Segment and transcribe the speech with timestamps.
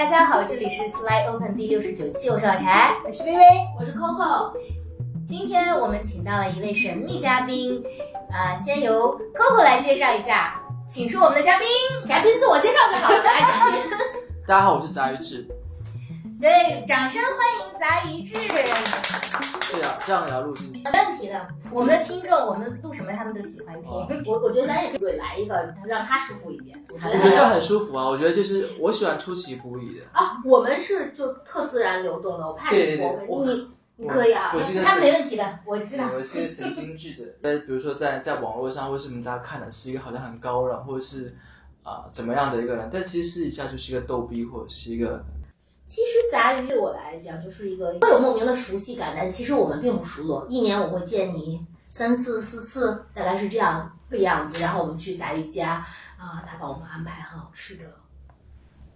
[0.00, 3.44] 大家好，这里是 Slide Open 第六十九期，我是老柴，我是微微，
[3.78, 4.50] 我是 Coco。
[5.28, 7.84] 今天我们请到了一位神秘嘉宾，
[8.32, 10.58] 啊、先由 Coco 来介绍一下，
[10.88, 11.68] 请出我们的嘉宾。
[12.06, 13.78] 嘉宾自我介绍就好了，来，嘉宾。
[14.48, 15.46] 大家好，我是杂鱼志。
[16.40, 18.32] 对，掌声欢迎杂鱼志。
[18.32, 20.82] 对啊，这样也要录进去。
[20.84, 23.92] 没问题的，我们的听众，我们录什么他们都喜欢听。
[24.24, 26.82] 我我觉得咱也可以来一个，让他舒服一点。
[26.88, 28.08] 我觉得这样很舒服啊！
[28.08, 30.04] 我觉得就是我喜欢出其不意的。
[30.12, 36.08] 啊，我们是就特自然流动的，我怕对你对对我你你可以啊我是一个，他没问题的，我知道。
[36.14, 37.26] 我是一些神经质的。
[37.42, 41.36] 在比如说在在网络上或是什么，大家看的是一个好像很高冷或者是
[41.82, 45.22] 啊、怎么样的一个人，但其实私底下就是一个逗逼或者是一个
[45.90, 50.46] 其实杂鱼对我来讲就是一个会有莫名的熟悉感，但其实我们并不熟络。
[50.48, 54.60] 一年我会见你三次四次，大概是这样个样子。
[54.60, 55.84] 然后我们去杂鱼家
[56.16, 57.82] 啊，他帮我们安排很好吃的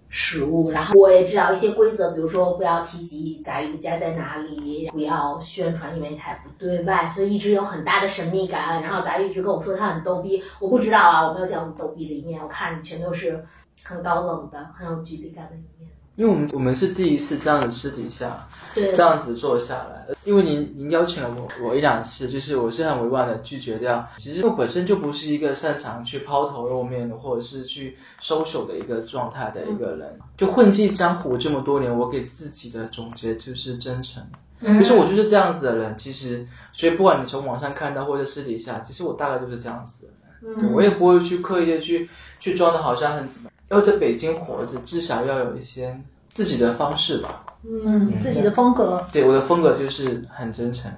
[0.08, 8.80] 食物，然后我也知道一些规则，比如说不要提及杂鱼家在哪里，不要宣传，因为它也不对外，所以一直有很大的神秘感。
[8.80, 13.44] 然后杂鱼一直跟我说他很逗逼，我不知道啊，我没有见过逗逼的一面，我看你全都是
[13.82, 15.73] 很高冷的、很有距离感的一面。
[16.16, 24.06] 因为我们我们是第一次这样子私底下对，这样子坐下来，因为您您邀请了我我一两次，就是我是很委婉的拒绝掉。
[24.16, 30.18] 其实我本身就不是一个擅长去抛头露面的，或者是去收手的一个状态的一个人。
[30.36, 34.22] 就混迹江湖这么多年，我给自己的总结就是真诚。
[34.60, 40.58] 嗯就是我就是这样子的人，其实所以不管你从网上看到或者私底下，其实我大概就是这样子的人。
[40.60, 43.53] 对我也不会去刻意的去去装的好像很怎么样。
[43.74, 45.98] 要在北京活着，至少要有一些
[46.32, 47.44] 自己的方式吧。
[47.62, 50.92] 嗯，自己的风格，对我的风格就是很真诚，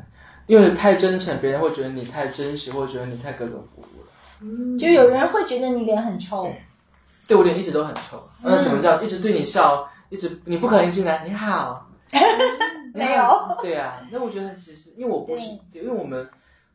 [0.47, 4.09] 因为太真诚，别人会觉得你太真实，或者觉得你太格格不入了。
[4.41, 6.51] 嗯就有人会觉得你脸很臭，
[7.29, 11.89] 对我脸一直都很臭，那怎么叫一直对你笑，一直你不可能进来，你好，
[12.93, 16.29] 没有， 对啊，那我觉得其实因为我不是，因为我们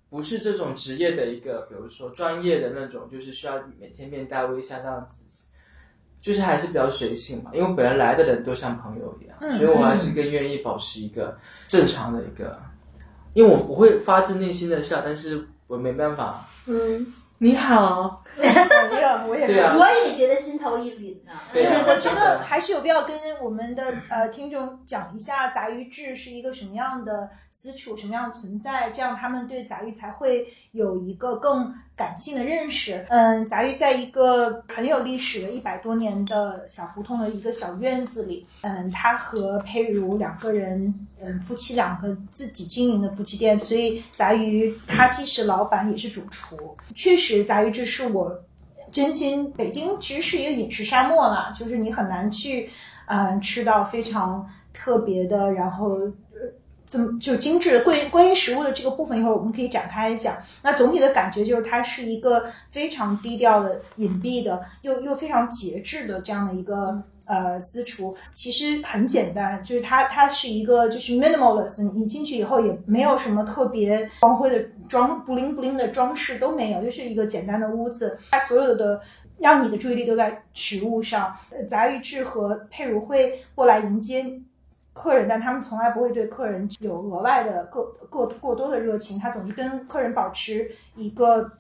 [0.10, 5.24] 不是这种职业的一个，比如说专业的那种，就是需要每天面带微笑那样子。
[6.22, 11.36] 就是还是比较随性嘛，因为本来来的人都像朋友一样，嗯所以我还是更愿意保持一个
[11.68, 12.58] 正常的一个，
[13.34, 16.46] 因为我不会发自内心的笑，但是我没办法。
[16.68, 17.06] 嗯，
[17.40, 18.46] 你好，没
[19.02, 19.54] 有，我也是。
[19.54, 21.32] 对啊我也觉得心头一凛呢。
[21.52, 33.06] 对啊，我觉得还是有必要跟我们的呃听众讲一下杂鱼志是一个什么样的私处，什么样的存在，这样他们对杂鱼才会有一个更感性的认识。
[33.10, 46.76] 嗯，杂鱼在一个很有历史的一百多年的小胡同的一个小院子里，嗯，他和佩如两个人，嗯，夫妻两个自己经营的夫妻店，所以杂鱼他既是老板也是主厨。
[46.96, 48.44] 确实，杂鱼这是我
[48.92, 52.70] 真心，北京其实是一个饮食沙漠啦，就是你很难去，
[53.08, 56.00] 嗯、吃到非常特别的，然后，
[56.92, 57.84] 这么就精致的。
[57.86, 60.36] 关于关于食物的这个部分，一会儿我们可以展开讲。
[60.62, 67.02] 那总体的感觉就是它是一个非常低调的、隐蔽的，又又非常节制的这样的一个。
[67.24, 74.60] 呃，私厨其实很简单，就是它它是一个就是 minimalist，你你进去以后也没有什么特别光辉的
[74.90, 79.00] 装布灵布灵的装饰都没有，就是一个简单的屋子，它所有的
[79.38, 81.34] 让你的注意力都在食物上。
[81.52, 84.26] 呃杂鱼志和佩如会过来迎接
[85.02, 91.54] 客人，但他们从来不会对客人有额外的过过过多的热情，他总是跟客人保持一个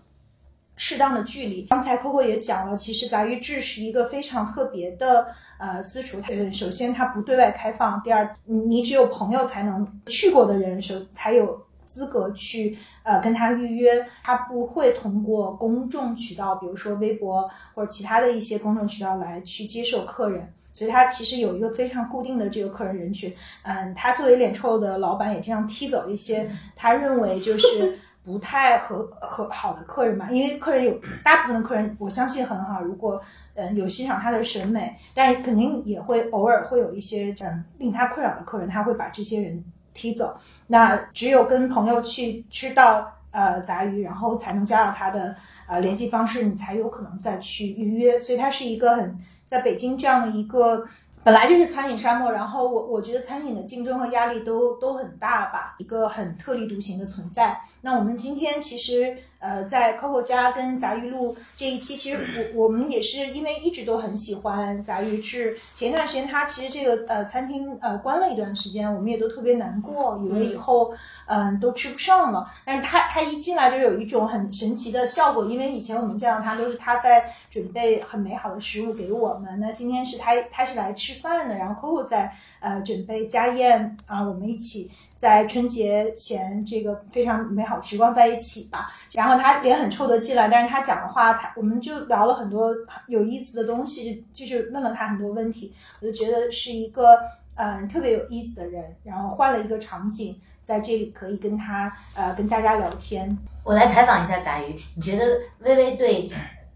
[0.75, 1.63] 适当的距离。
[1.63, 5.25] 刚才 Coco 也讲了，其实杂鱼志是一个非常特别的
[5.57, 6.19] 呃私厨。
[6.29, 20.53] 呃，首先它不对外开放，第二，你你只有朋友才能去过的人首才有资格去呃跟他预约，他不会通过公众渠道，比如说微博或者其他的一些公众渠道来去接受客人。
[20.73, 23.33] 所以他其实有一个非常固定的这个客人人群，
[23.63, 33.21] 嗯，他作为脸臭的老板也经常踢走一些他认为就是不太合合 好的客人嘛，因为客人有大部分的客人我相信很好，如果
[33.55, 39.63] 嗯有欣赏他的审美，但是肯定也会偶尔会有一些嗯令他困扰的客人，他会把这些人
[39.93, 40.37] 踢走。
[40.67, 45.35] 那只有跟朋友去吃到呃杂鱼，然后才能加到他的
[45.67, 48.17] 呃联系方式，你才有可能再去预约。
[48.17, 49.17] 所以他是一个很
[49.51, 50.87] 在北京这样的一个
[51.25, 57.59] 本来就是餐饮沙漠，然后我我觉得餐饮的竞争和压力都都很大吧，一个很特立独行的存在。
[57.81, 65.57] 那我们今天其实呃，在 Coco 家跟杂鱼录这一期，其实我我们也是因为一直都很喜欢杂鱼志。
[65.73, 70.93] 前一段时间他其实这个呃餐厅呃关了一段时间，我们也都特别难过，以为以后
[71.25, 72.47] 嗯、都吃不上了。
[72.63, 84.91] 但是他他一进来就有一种很神奇的效果，因为以前我们见到他都是他在准备很美好的食物给我们，那今天是他他是来吃饭的，然后 Coco 在呃准备家宴啊，我们一起。
[85.21, 92.73] 在春节前这个非常美好时光在一起吧，然后他脸很臭的进来，但是他讲的话，他我们就聊了很多
[93.05, 97.19] 有意思的东西，就就是问了他很多问题，我就觉得是一个
[97.53, 103.37] 嗯特别有意思的人，然后换了一个场景，在这里可以跟他呃跟大家聊天。
[103.63, 106.31] 我来采访一下杂鱼，你觉得微微对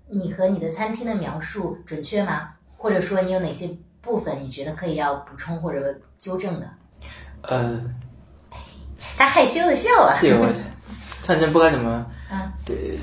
[0.07, 2.53] 你和你的餐厅的描述准确吗？
[2.77, 3.67] 或者说你有哪些
[4.03, 6.69] 部分你觉得可以要补充或者纠正的？
[7.41, 7.79] 呃，
[9.17, 10.17] 他害羞的笑啊。
[10.21, 10.47] 对我
[11.23, 12.97] 突然间不该怎么，嗯对，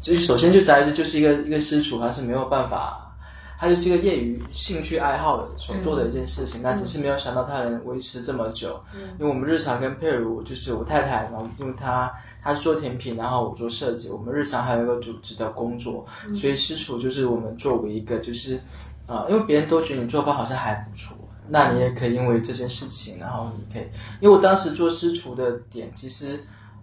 [0.00, 3.14] 就是首先就在于就是一个一个师厨，他是没有办法，
[3.58, 8.80] 他就是一个业余兴趣爱好所做的一件事情，但只是没有想到他能维持这么久。
[9.18, 12.12] 因为我们日常跟佩如就是我太太，然后因为她
[12.42, 18.60] 她是做甜品，然后我做设计，我们日常还有一个组织的工作，所以师厨就是我们作为一个就是，
[19.06, 21.16] 呃，因为别人都觉得你做饭好像还不错。
[21.48, 23.88] 那你也可以因为这件事情，然后你可以，
[24.20, 26.38] 因为我当时做师厨的点，其实，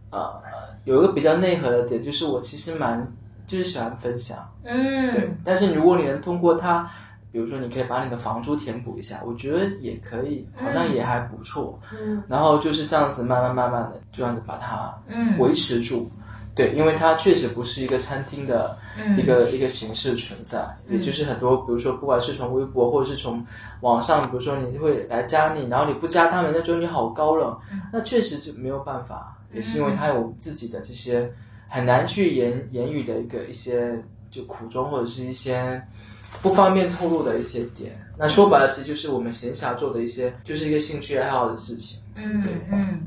[0.09, 0.33] 呃，
[0.85, 3.05] 有一个比较内核的点，就是我其实蛮
[3.47, 5.37] 就是喜欢分享，嗯对嗯。。
[5.43, 6.89] 但是如果你能通过它，
[7.31, 11.79] 比如说你可以把你的房租填补一下，我觉得也可以，好像也还不错。
[11.93, 16.09] 嗯然后就是这样子慢慢慢慢的这样子把它嗯维持住。
[16.55, 19.17] 对，因为它确实不是一个餐厅的嗯。
[19.17, 23.45] 一个、一个形式存在，也就是很多，比如说不管是从微博或者是从
[23.81, 27.81] 网上，比如说你会来加你，然后你不加他们，那觉得你好高冷，嗯。
[27.91, 31.29] 那确实是没有办法，也是因为他有自己的这些
[31.67, 35.81] 很难去言言语的一个一些就苦衷或者是一些
[36.41, 38.01] 不方便透露的一些点。
[38.17, 41.99] 那说白了，其实就是我们闲暇做的一些，就是一个兴趣爱好的事情。
[42.15, 42.53] 嗯对。
[42.71, 43.01] 嗯，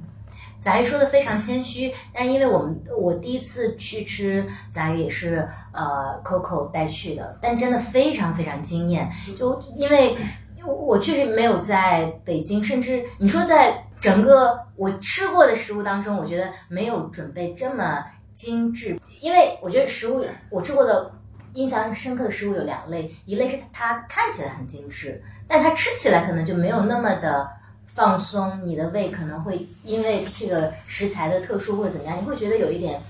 [0.60, 9.08] 杂鱼说的非常谦虚，但是因为我们我第一次去吃杂鱼也是呃 Coco 带去的，但真的非常非常惊艳，
[9.38, 10.16] 就因为
[10.56, 21.12] 因为我确实没有在北京，甚至你说在整个我吃过的食物当中，我觉得没有准备这么精致，因为我觉得食物我吃过的。
[21.54, 27.50] 印象深刻的食物有两类，一类是它看起来很精致，但它吃起来可能就没有那么的
[27.98, 33.02] 放松，你的胃可能会因为这个食材的特殊或者怎么样，你会觉得有一点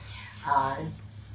[0.43, 0.75] 啊、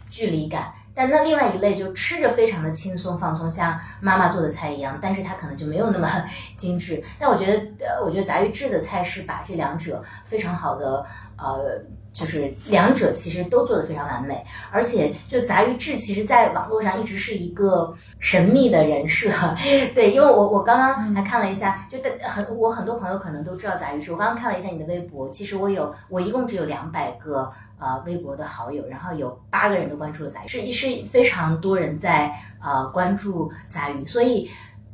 [0.09, 0.73] 距离感。
[0.95, 6.09] 但那另外一类就吃着非常的轻松放松，像妈妈做的菜一样，但是它可能就没有那么
[6.57, 7.03] 精致。
[7.19, 11.05] 但我觉得，呃，我觉得杂鱼制的菜是把这两者非常好的，
[11.37, 11.79] 呃，
[12.13, 14.45] 就是两者其实都做得非常完美。
[14.71, 19.29] 而且，就杂鱼志，其实在网络上一直是一个神秘的人设，
[19.93, 32.31] 对，因为我我刚刚还看了一下，就的很我很多朋友可能都知道杂鱼志，我刚刚看了一下你的微博，其实我有我一共只有两百个呃微博的好友，然后有八个人都关注了杂鱼，是是非常多人在
[32.63, 34.49] 呃关注杂鱼，所以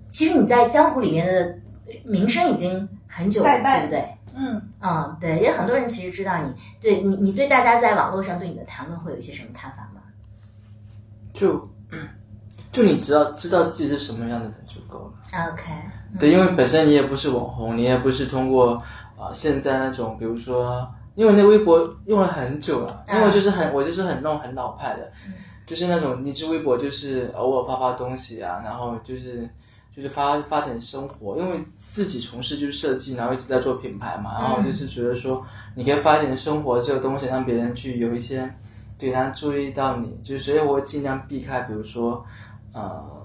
[0.10, 1.56] 其实你在江湖里面的
[2.04, 4.04] 名声已经很久了，对不对？
[4.36, 10.02] 嗯，嗯，对，也很多人其实知道你，对你，你对大家在网络上对你的谈论会有一些什么看法吗？
[11.34, 11.68] 就
[12.72, 15.50] 就你知道知道自己是什么样的人就够了。
[15.52, 15.64] OK，
[16.20, 18.74] 对，因为本身你也不是网红，你也不是通过
[19.18, 25.12] 啊、呃现在那种，比如说，因为那微博用了很久了，因为我就是很我就是很那种很老派的，
[25.66, 29.50] 就是那种你这微博就是偶尔发发东西啊，然后就是
[29.96, 38.54] 就是发发点生活，因为自己从事就是设计，然后一直在做品牌嘛，然后就是觉得说你可以发一点生活这个东西，让别人去有一些
[38.98, 42.26] 对他注意到你，就是所以我会尽量避开，比如说
[42.74, 43.18] 呃。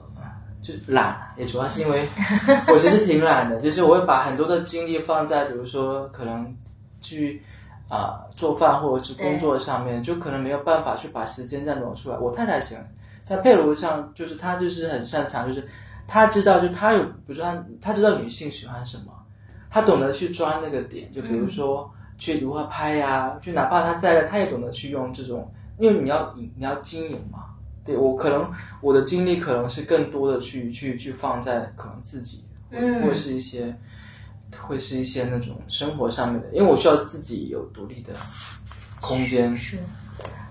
[0.65, 2.09] 就懒，也主要是因为
[2.73, 6.57] 我其实挺懒的，就是我会把很多的精力放在，比如说可能
[7.03, 7.43] 去
[7.87, 12.17] 啊、做饭或者是工作上面，就可能没有办法去把时间再挪出来。
[12.17, 12.79] 我太太行，
[13.25, 15.69] 在佩如上，就是她就是很擅长，就是
[16.07, 19.13] 她知道，就他有，比如说她她知道女性喜欢什么，
[19.71, 27.47] 他懂得去抓那个点，就比如说去如何拍呀、就哪怕他在了，她也懂得去用这种，因为你要你要经营嘛。
[27.85, 33.77] 对我可能我的精力可能是更多的去去去放在可能自己，嗯或者是一些
[34.59, 38.15] 会是一些那种生活上面的，因为我需要自己有独立的
[39.01, 39.55] 空间。
[39.57, 39.77] 是。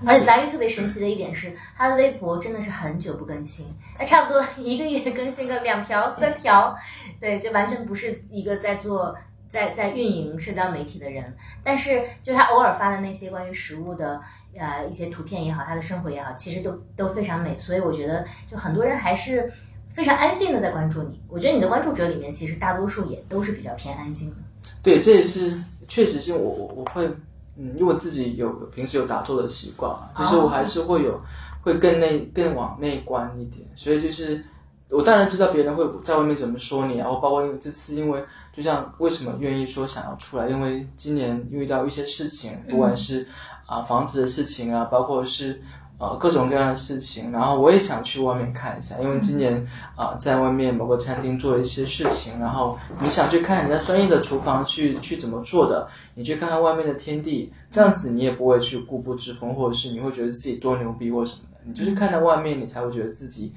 [0.06, 3.68] 而且杂鱼特别神奇的一点是，他的微博真的是很久不更新，
[3.98, 6.76] 他差不多一个月更新个两条、三条，
[7.20, 9.16] 对，就完全不是一个在做
[9.50, 11.24] 在在运营社交媒体的人，
[11.64, 14.20] 但是就他偶尔发的那些关于食物的
[14.58, 19.54] 呃一些图片也好，他的生活也好，其实都都非常美，所以我觉得就很多人还是
[19.94, 21.22] 非常安静的在关注你。
[21.30, 24.36] 我觉得你的关注者里面，其实大多数也都是比较偏安静的。
[24.82, 27.10] 对，这也是确实是我我我会，
[27.58, 31.20] 嗯，因为我自己有平时有打坐的习惯嘛，就是我还是会有
[31.62, 34.44] 会更内更往内观一点，所以就是
[34.90, 43.28] 我当然知道别人会在外面怎么说你，然后包括因为这次因为就像为什么愿意说想要出来，因为今年遇到一些事情，不管是
[43.66, 45.62] 啊房子的事情啊，包括是。
[46.00, 63.54] 呃，各种各样的事情，然后我也想去外面看一下，因为今年啊、在外面某个餐厅做一些事情，然后你想去看人家专业的厨房去去怎么做的，你去看看外面的天地，这样子你也不会去固步自封，或者是你会觉得自己多牛逼或什么的，你就是看到外面，你才会觉得自己。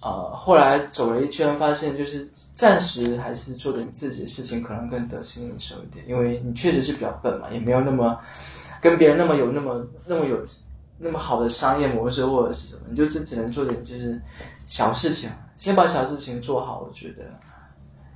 [0.00, 8.16] 呃，后来走了一圈，发现就是暂时还是做点自己的事情，可能更得心应手一点，因为你确实是比较笨嘛，也没有那么
[8.80, 10.38] 跟别人那么有那么那么有
[10.98, 14.22] 那么好的商业模式或者是什么，你就只只能做点就是
[14.66, 17.24] 小事情，先把小事情做好，我觉得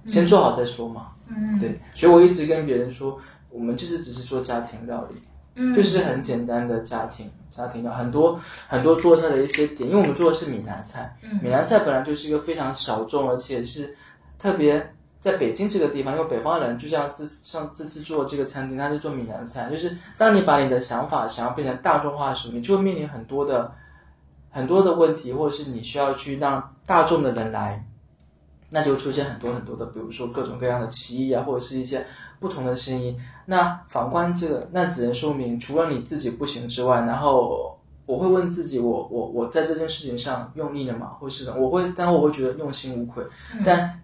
[0.06, 1.08] 先做好再说嘛。
[1.26, 3.18] 嗯对，所以我一直跟别人说，
[3.52, 5.20] 我们就是只是做家庭料理，
[5.56, 13.94] 嗯就是很简单的家庭家庭料，很多很多做菜的一些点，因为我们做的是闽南菜，嗯闽南菜本来就是一个非常小众，而且是
[14.38, 23.70] 特别在北京这个地方，因为北方人就像这像这次做这个餐厅，他是做闽南菜，就是当你把你的想法想要变成大众化的时候，你就会面临很多的
[24.50, 27.86] 很多的问题，或者是你需要去让大众的人来。
[28.74, 32.02] 那就出现很多很多的，比如说各种各样的歧义啊，或者是一些
[32.42, 33.16] 不同的声音。
[33.46, 41.12] 那反观这个，那只能说明，除了你自己不行之外，然后我会问自己，我我我在这件事情上用力了吗？
[41.18, 43.24] 或是我会，但我会觉得用心无愧，
[43.64, 44.02] 但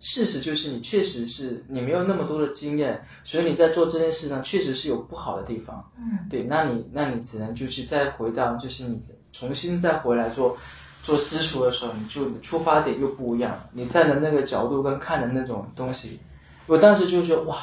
[0.00, 5.82] 事实就是你确实是你没有那么多的经验，所以你在做这件事上确实是有不好的地方。
[5.96, 9.00] 嗯，对，那你那你只能就是再回到，就是你
[9.32, 10.54] 重新再回来做。
[11.00, 16.20] 做私厨的时候，你就出发点又不一样了，你站的那个角度跟看的那种东西，
[16.66, 17.56] 我当时就觉得哇，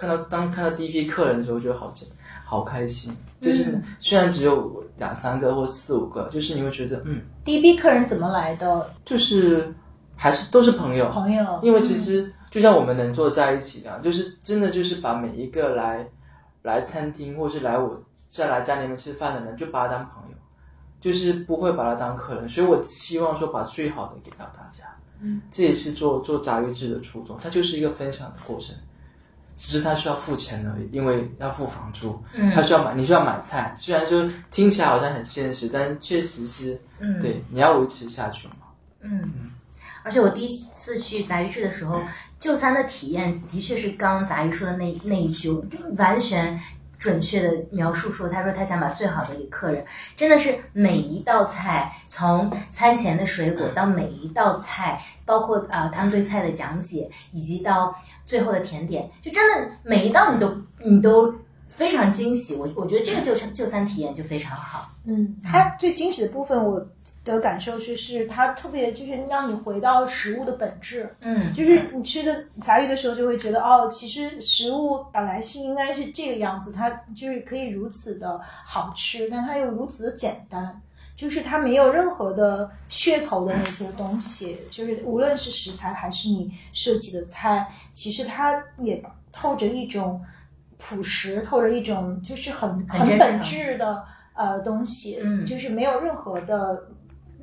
[0.00, 1.92] 看到当看到第一批客人的时候，觉得好
[2.42, 3.14] 好开心。
[3.38, 8.90] 就是虽然只有两三个或四五个，就是你会觉得嗯，第一批客人怎么来的？
[9.04, 9.70] 就是
[10.16, 16.06] 还是都是朋友，朋友，因为其实就像我们能坐在一起的，就是真的就是把每一个来
[16.62, 20.36] 来餐厅或是来我再来家里面吃饭的人，就把他当朋友，
[20.98, 22.48] 就是不会把他当客人。
[22.48, 24.84] 所以我希望说把最好的给到大家，
[25.20, 28.74] 嗯，这也是做做杂鱼制的初衷，它就是一个分享的过程。
[29.62, 33.74] 只是他需要付钱而已，因为要付房租，嗯他需要买，你需要买菜。
[33.76, 38.54] 虽然说听起来好像很现实，但确实是，嗯对，你要维持下去嘛。
[39.02, 39.30] 嗯，
[40.02, 42.00] 而且我第一次去杂鱼市的时候，
[42.40, 45.50] 就餐的体验的确是刚刚杂鱼说的那那一句，
[45.98, 46.58] 完全
[46.98, 49.84] 准确的描述说，他说他想把最好的给客人，
[50.16, 57.94] 真的是每一道菜，从餐前的水果到每一道菜，包括啊、呃他们对菜的讲解，以及到
[58.30, 61.34] 最后的甜点，就真的每一道你都你都
[61.66, 62.54] 非常惊喜。
[62.54, 64.88] 我我觉得这个就餐就餐体验就非常好。
[65.04, 66.86] 嗯，它最惊喜的部分，我
[67.24, 71.12] 的感受是，是它特别就是让你回到食物的本质。
[71.20, 80.80] 嗯就是你吃的杂鱼的时候，就会觉得哦，其实食物本来是应该是这个样子，它就是可以如此的好吃，但它又如此的简单，
[81.20, 90.18] 就是它没有任何的噱头的那些东西，就是无论是食材还是你设计的菜，其实它也透着一种
[90.78, 96.88] 朴实，透着一种就是很很本质的呃东西，嗯就是没有任何的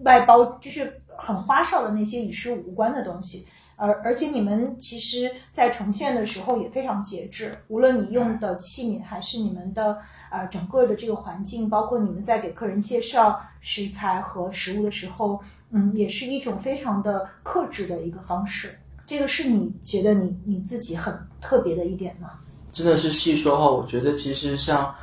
[0.03, 3.47] 外包，就是很花哨的那些与食无关的东西。
[3.79, 15.39] 而而且你们其实，在呈现的时候也非常节制，无论你用的器皿，还是你们的呃整个的这个环境，包括你们在给客人介绍食材和食物的时候，
[15.71, 18.77] 嗯，也是一种非常的克制的一个方式。
[19.05, 22.31] 这个是你觉得你你自己很特别的一点吗？
[22.73, 24.93] 真的是细说后，我觉得其实像，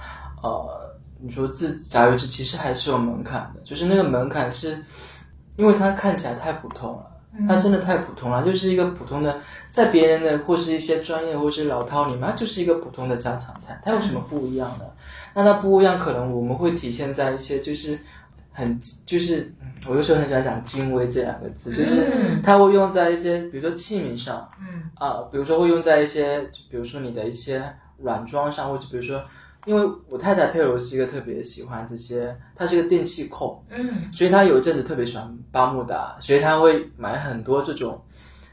[0.42, 4.84] 呃，你说自杂鱼制其实还是有门槛的，就是那个门槛是，
[5.56, 7.06] 因为它看起来太普通了，
[7.48, 9.40] 它真的太普通了，就是一个普通的，
[9.70, 14.94] 在别人的或是一些专业或是老饕里面，它就是一个普通的家常菜，它有什么不一样的？
[15.34, 17.98] 那它不一样，可能我们会体现在一些就是
[18.52, 22.40] 很就是，嗯我有时候很喜欢讲“精微”这两个字，就是嗯。
[22.42, 24.88] 它会用在一些比如说器皿上，嗯。
[24.94, 27.62] 啊、比如说会用在一些，就比如说你的一些
[27.98, 29.22] 软装上，或者比如说，
[29.66, 33.90] 因为我太太佩柔是一个特别喜欢这些，她是个电器控，嗯。
[34.12, 38.02] 所以她有一阵子特别喜欢巴慕达，所以她会买很多这种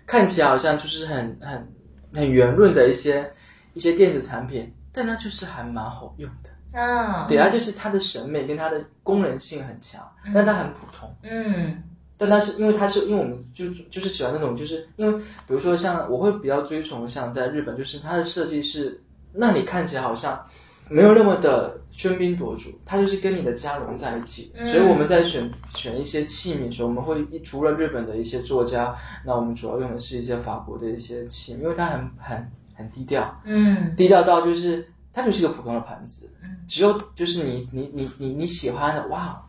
[0.06, 1.74] 看起来好像就是很很
[2.14, 3.32] 很圆润的一些
[3.74, 6.30] 一些电子产品，但它就是还蛮好用。
[6.41, 6.41] 的。
[6.74, 10.02] 嗯，对，它就是它的审美跟它的功能性很强，
[10.34, 11.14] 但它很普通。
[11.24, 11.84] 嗯
[12.18, 19.02] 但它是因为它是因为我们就就是喜欢那种，就是因为比如说像我会比较追崇像在日本，就是它的设计是
[19.34, 20.40] 让你看起来好像
[20.88, 24.52] 没有那么的喧宾夺主，它就是跟你的家融在一起。
[24.56, 36.30] 嗯所以我们在选选一些器皿的时候，我们会除了日本的一些作家，那我们主要用的是一些法国的一些器皿，因为它很很很低调，嗯低调到就是它就是一个普通的盘子，
[36.72, 39.44] 只有就是你你你你你喜欢的，哇，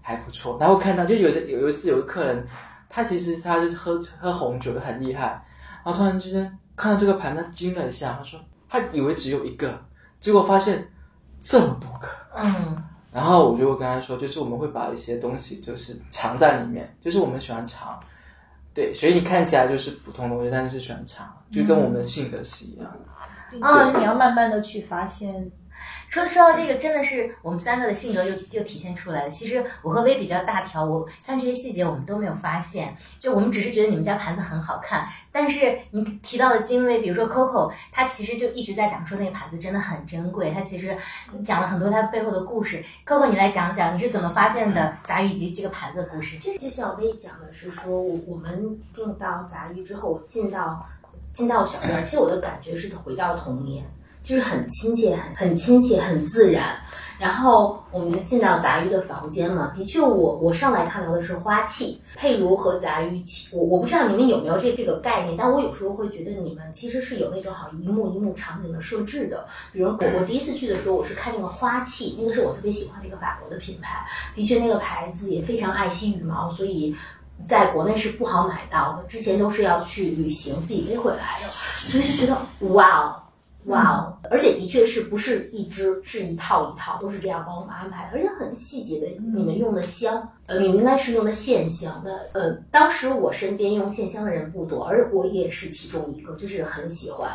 [0.00, 0.56] 还不错。
[0.60, 2.46] 然后看到就有的有有一次有个客人，
[2.88, 5.44] 他其实他是喝喝红酒的很厉害，
[5.84, 9.84] 然后突然之间看到这个盘，他惊了一下，他说他以为只有一个，
[10.20, 10.88] 结果发现
[11.42, 12.06] 这么多个。
[12.36, 12.80] 嗯
[13.12, 17.98] 然后我就会跟他说，就是我们会把一些东西就是藏在里面，就是我们喜欢藏，
[18.72, 23.58] 对，所以你看起来就是普通东西，但是喜欢藏，就跟我们的性格是一样的。
[23.60, 25.48] 啊，你要慢慢的去发现，
[26.14, 29.30] 说说到这个，真的是我们三个的性格又又体现出来了。
[29.30, 35.08] 其实我和薇比较大条，我像这些细节我们都没有发现，就我们只是觉得你们家盘子很好看。
[35.32, 40.96] 但是你提到的精微，比如说 Coco，她其实就一直在讲说那个盘子真的很珍贵，她其实
[41.44, 42.80] 讲了很多她背后的故事。
[43.04, 46.38] Coco，你来讲讲你是怎么发现的杂鱼及这个盘子的故事？
[46.38, 50.86] 就就像我薇讲的是说，我我们订到杂鱼之后，我进到
[51.32, 53.84] 进到小店儿，其实我的感觉是回到童年，
[54.24, 56.76] 就是很亲切，很很亲切，很自然。
[57.16, 69.46] 然后我们就进到杂鱼的房间嘛，的确我，我上来看到的是花器，佩如和杂鱼，我我不知道你们有没有这这个概念，但我有时候会觉得你们其实是有那种好一幕一幕场景的设置的。
[69.72, 74.04] 比如我我第一次去的时候，我是看那个花器，那个是我特别喜欢的一个法国的品牌，
[74.34, 76.94] 的确那个牌子也非常爱惜羽毛，所以
[77.46, 82.36] 在国内是不好买到的，之前都是要去旅行自己背回来的，所以就觉得
[82.74, 83.20] 哇哦。
[83.66, 84.18] 哇哦！
[84.30, 89.06] 而且的确是不是一支，是一套一套，都是这样帮我们安排的，而且很细节的。
[89.34, 92.30] 你们用的香，呃，你们应该是用的线香的。
[92.34, 97.30] 呃，当时我身边用线香的人不多，而我也是其中一个，就是很喜欢。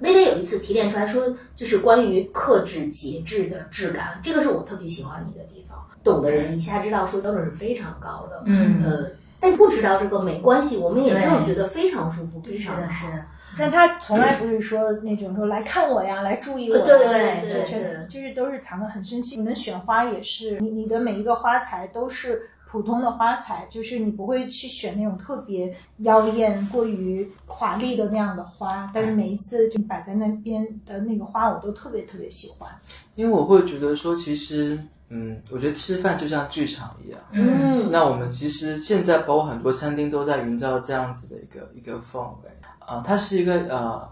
[0.00, 5.78] 微微有一次提炼出来说，就是关于克制节制的质感，这个是我特别喜欢你的地方。
[6.02, 13.24] 懂的人一下知道说标准是非常高的，嗯呃，但不知道这个没关系，我们也对真的觉得非常舒服，非是的，好是的，
[13.58, 19.40] 但他从来不是说那种说来看我呀，来注意我呀，对对就对全就是都是藏得很深情。
[19.40, 28.90] 你们选花也是，你你的每一个花材都是普通的花材，就是你不会去选那种特别妖艳、过于华丽的那样的花。
[28.92, 32.70] 但是每一次就摆在那边的那个花，我都特别特别喜欢。
[33.14, 37.20] 因为我会觉得说，其实，嗯，我觉得吃饭就像剧场一样。
[37.32, 42.50] 嗯那我们其实现在包括很多餐厅都在营造这样子的一个一个氛围
[42.86, 44.08] 啊、它是一个呃，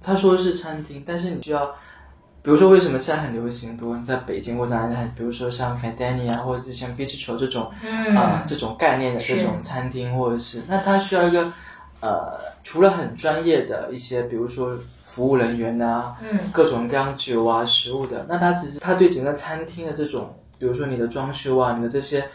[0.00, 1.66] 他说是餐厅，但是你需要，
[2.42, 11.50] 比如说为什么现在很流行，比如在北京或者哪里，比如说像 f a d a n i 啊，或者是像 Beach Show 这种嗯啊、这种概念的这种餐厅，或者是那它需要一个
[12.00, 22.28] 呃，除了很专业的一些，比如说服务人员呐、嗯各种各样酒啊、食物的，那它其实它对整个餐厅的这种，比如说你的装修啊、你的这些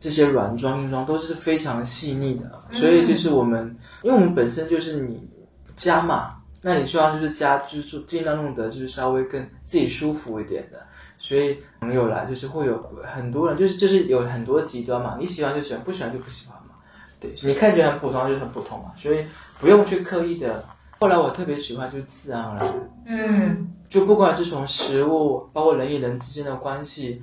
[0.00, 5.28] 这些软装、硬装都是非常细腻的，所以就是我们，因为我们本身就是你
[5.76, 10.78] 家嘛，那你希望就是家就是尽量弄得就是稍微更自己舒服一点的。
[11.20, 16.76] 所以朋友来就是会有很多人，就是就是有很多极端嘛，你喜欢就喜欢，不喜欢就不喜欢嘛。
[17.18, 19.24] 对，你看起来很普通就是很普通嘛，所以
[19.58, 20.64] 不用去刻意的。
[21.00, 27.20] 后来我特别喜欢就是自然而然，嗯就不管是从食物，包括人与人之间的关系，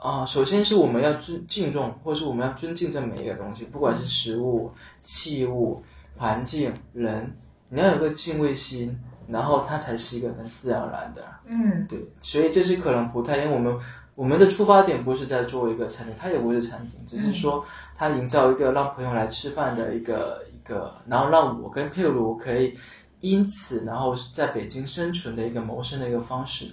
[0.00, 5.82] 啊、首先是我们要尊敬重，或者是我们要尊敬这每一个东西，不管是食物、器物、
[6.16, 7.28] 环境、人，
[7.68, 11.24] 你要有个敬畏心，然后它才是一个很自然而然的。
[11.46, 13.76] 嗯对，所以这是可能不太，因为我们
[14.14, 17.64] 我们的出发点不是在做一个餐厅，它也不是餐厅，只是说
[17.96, 22.76] 它营造一个让朋友来吃饭的一个一个，然后让我跟佩鲁可以
[23.20, 26.72] 因此然后在北京生存的一个谋生的一个方式，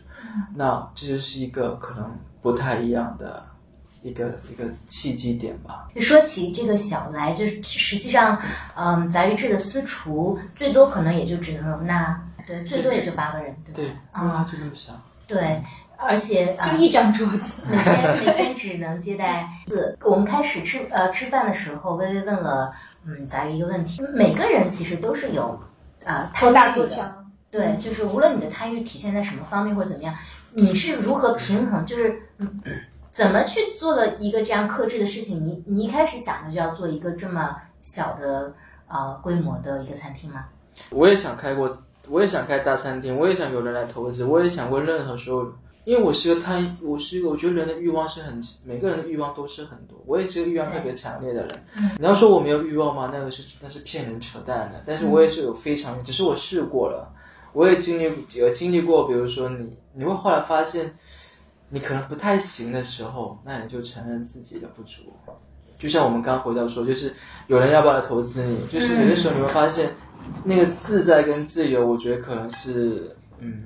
[0.54, 3.44] 那这就是一个可能不太一样的
[4.04, 5.90] 一个一个契机点吧。
[6.00, 8.40] 说起这个小来，就是实际上，
[8.76, 13.76] 嗯，杂鱼制的私厨最多可能也就只能容纳，对，最多也就八个人，对吧？
[13.76, 13.86] 对，
[14.22, 14.94] 因为它就这么小。
[15.26, 15.60] 对，
[15.98, 19.98] 而且啊就一张桌子，每天每天只能接待四。
[20.04, 22.72] 我们开始吃呃吃饭的时候，微微问了
[23.08, 25.60] 嗯杂鱼一个问题，每个人其实都是有
[26.04, 27.25] 呃做大做强。
[27.56, 30.14] 对，就是无论你的贪欲体现在什么方面或者怎么样，
[30.52, 32.62] 你是如何平衡，就是嗯
[33.14, 35.42] 怎么去做了一个这样克制的事情？
[35.42, 38.54] 你你一开始想的就要做一个这么小的
[38.90, 40.48] 呃规模的一个餐厅吗？
[40.90, 45.48] 我也想开过，我也想开大餐厅，我也想有人来投资，我也想过任何时候，
[45.86, 51.64] 因为我是个贪，我是一个我觉得人的欲望是很，每个人的欲望都是很多，我也是个欲望特别强烈的人。
[51.98, 53.10] 你要说我没有欲望吗？
[53.14, 57.10] 那个是那是骗人扯淡的，但是我也是有非常，只是我试过了，
[57.56, 58.04] 我也经历
[58.36, 60.94] 有经历过，比如说你你会后来发现。
[61.68, 65.02] 你可能不太行的时候，那你就承认自己的不足。
[65.80, 67.12] 就像我们刚回到说，就是
[67.48, 69.92] 有人要不要来投资你，就是有的时候你会发现，
[70.44, 73.64] 那个自在跟自由，我觉得可能是嗯，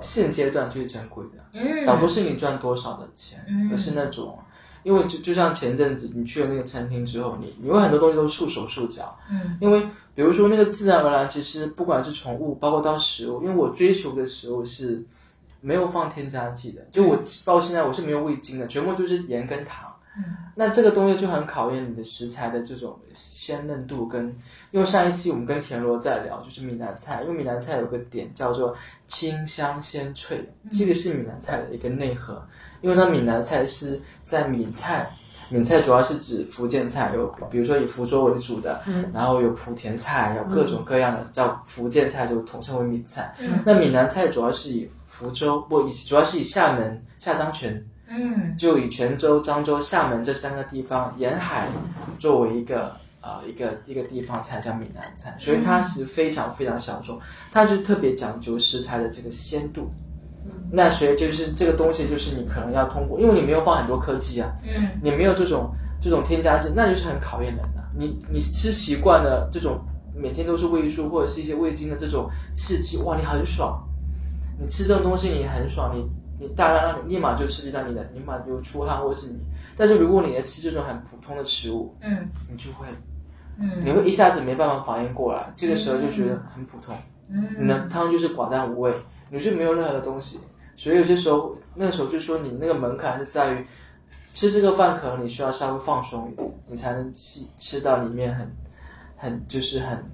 [0.00, 1.44] 现阶段最珍贵的。
[1.52, 4.38] 嗯，倒不是你赚多少的钱，而是那种，
[4.82, 9.16] 因为就就像前阵子你去了那个餐厅之后，你你会很多东西都束手束脚。
[9.30, 9.80] 嗯，因为
[10.14, 15.04] 比如说那个自然而然，其实不管是宠物，包括到食物，因为我追求的食物是。
[15.64, 19.94] 没有放添加剂的，就我到现在我是没有味精的，全部就是盐跟糖。
[20.16, 20.24] 嗯，
[20.56, 24.26] 那这个东西就很考验你的食材的这种鲜嫩度跟。
[24.72, 32.44] 因为上一期我们跟田螺在聊，就是闽南菜，因为闽南菜有个点叫做清香鲜脆，这个是闽南菜的一个内核。
[32.82, 35.10] 因为它闽南菜是在闽菜，
[35.48, 43.34] 闽菜主要是指福建菜，有比如说以福州为主的，嗯，然后有莆田菜，有各种各样的叫福建菜，就统称为闽菜。
[43.38, 51.68] 嗯，那闽南菜主要是以福州不以主要是以厦门、下漳泉，嗯，就以泉州、漳州、厦门这三个地方沿海
[52.18, 57.20] 作为一个呃一个一个地方菜叫闽南菜，所以它是非常非常小众，
[57.52, 59.88] 它就特别讲究食材的这个鲜度。
[60.74, 67.82] 那所以就是这个东西，就是你可能要通过，因为你没有放很多科技啊，嗯，你没有这种这种添加剂，那就是很考验人的。
[67.94, 69.78] 你你吃习惯了这种
[70.16, 73.86] 每天都是味素或者是一些味精的这种刺激，哇，你很爽。
[74.58, 76.08] 你吃这种东西你很爽，你
[76.40, 79.38] 你大量让你立马就刺激到你的，立马就出汗或者是你。
[79.76, 82.86] 但是如果你吃这种很普通的食物，嗯，你就会，
[83.58, 86.96] 嗯，你会一下子没办法反应过来，这个时候就觉得很普通，
[87.28, 88.92] 嗯，你的汤就是寡淡无味，
[89.30, 90.40] 你是没有任何的东西。
[90.76, 93.66] 所以有些时候那个时候就说你那个门槛是在于
[94.34, 98.50] 吃这个饭，可能你需要稍微放松一点，你才能吃吃到里面很
[99.16, 100.04] 很就是很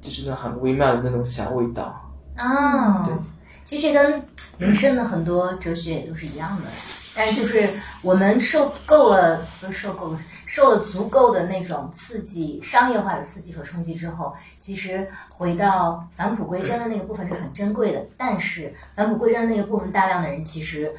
[0.00, 3.14] 就是那很微妙的那种小味道啊，对。
[3.64, 4.22] 其实这跟
[4.58, 6.64] 人生的很多哲学都是一样的，
[7.20, 7.68] 但是就是
[8.00, 18.02] 我们受够了，不是受够了，受了足够的那种刺激、商业化的刺激和冲击之后，其实回到返璞归真的那个部分是很珍贵的。
[18.16, 20.94] 但是返璞归真的那个部分，大量的人其实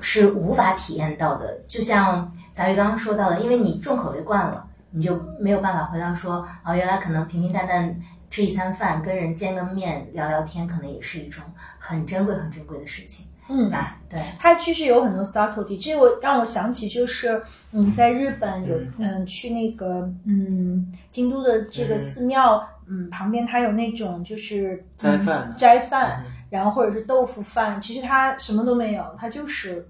[0.00, 1.60] 是无法体验到的。
[1.68, 7.94] 就像杂鱼刚刚说到的，因为你重口味惯了，你就没有办法回到说啊，原来可能平平淡淡。
[8.30, 11.42] 吃一餐饭，跟人见个面聊聊天，可能也是一种
[11.80, 13.26] 很珍贵、很珍贵的事情。
[13.48, 13.70] 嗯，
[14.08, 15.82] 对，它其实有很多 subtlety。
[15.82, 29.88] 这我让我想起，就是嗯，在日本有嗯去那个嗯京都的这个寺庙，嗯旁边它有那种就是斋饭，斋饭，然后或者是豆腐饭，其实它什么都没有，它就是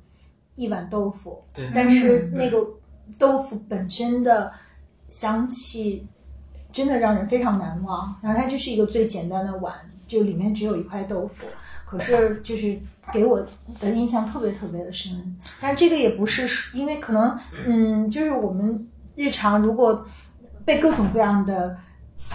[0.55, 1.43] 一碗豆腐。
[1.53, 2.65] 对，但是那个
[3.19, 4.53] 豆腐本身的
[5.09, 6.07] 香气。
[6.73, 8.15] 真的让人非常难忘。
[8.23, 9.75] 然后它就是一个最简单的碗，
[10.07, 11.45] 就里面只有一块豆腐，
[11.91, 12.79] 可是就是
[13.13, 13.45] 给我
[13.81, 15.37] 的印象特别特别的深。
[15.61, 20.07] 但这个也不是因为可能，嗯，就是我们日常如果
[20.65, 21.77] 被各种各样的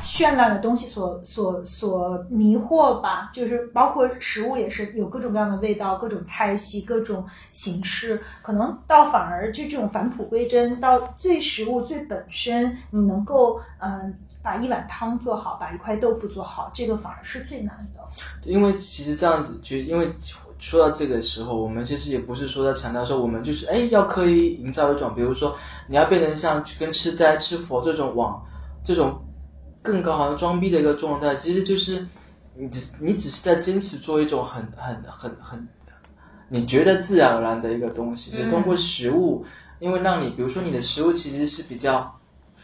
[0.04, 14.14] 绚烂的东西所所所迷惑吧，就是包括食物也是有各种各样的味道、各种菜系、各种形式，可能到反而就这种返璞归真，到最食物最本身，你能够嗯。
[14.46, 18.08] 把一碗汤做好，把一块豆腐做好，这个反而是最难的。
[18.44, 20.08] 因为其实这样子，就因为
[20.60, 28.40] 说到这个时候，我们其实也不是说在强调说我们就是哎要刻意营造一种，比如说你要变成像跟吃斋吃佛这种往
[28.84, 29.20] 这种
[29.82, 32.08] 更高好像装逼的一个状态，其实就是
[32.54, 35.68] 你只你只是在坚持做一种很很很很
[36.50, 39.44] 你觉得自然而然的一个东西，就通过食物，
[39.80, 42.16] 因为让你比如说你的食物其实是比较，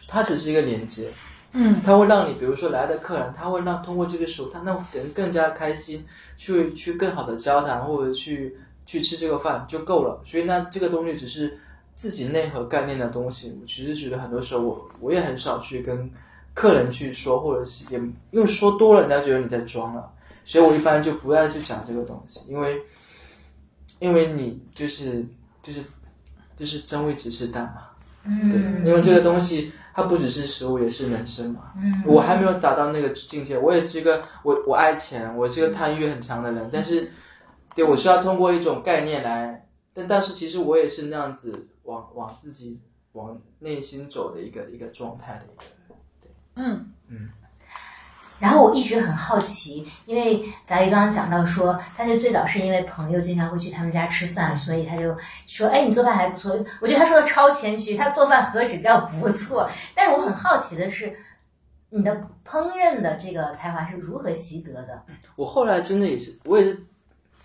[0.06, 1.10] 它只是一个连接。
[1.54, 6.02] 嗯，他会让你，比如说来的客人，他会让通过这个时候，他让人更加开心，
[6.38, 10.18] 去去更好的交谈，或者去去吃这个饭就够了。
[10.24, 11.58] 所以那这个东西只是
[11.94, 13.54] 自己内核概念的东西。
[13.60, 16.10] 我其实觉得很多时候，我我也很少去跟
[16.54, 17.98] 客人去说，或者是也
[18.30, 20.10] 因为说多了，人家觉得你在装了。
[20.44, 22.80] 所以我一般就不要去讲这个东西，因为
[23.98, 25.22] 因为你就是
[25.62, 25.82] 就是
[26.56, 27.88] 就是真味只是淡嘛，
[28.24, 29.70] 嗯，对，因为这个东西。
[29.94, 31.72] 它不只是食物，也是人生嘛。
[31.76, 33.58] 嗯，我还没有达到那个境界。
[33.58, 36.68] 我也是一个，我我爱钱，我是个贪欲很强的人。
[36.72, 37.10] 但是，
[37.74, 42.80] 对我需要通过一种概念来，但但是其实我也是那样子往往自己
[43.12, 45.64] 往内心走的一个一个状态的一个。
[46.20, 47.28] 对，嗯嗯。
[48.42, 56.52] 然后我一直很好奇，因为杂鱼刚刚讲到说，他就最早是因为朋友经常会去他们家吃饭，所以他就说：“哎，你做饭还不错。”
[56.82, 59.70] 我觉得他说的超谦虚，他做饭何止叫不错？
[59.94, 61.16] 但是我很好奇的是，
[61.90, 62.12] 你的
[62.44, 65.00] 烹饪的这个才华是如何习得的？
[65.36, 66.70] 我后来真的也是，我也是，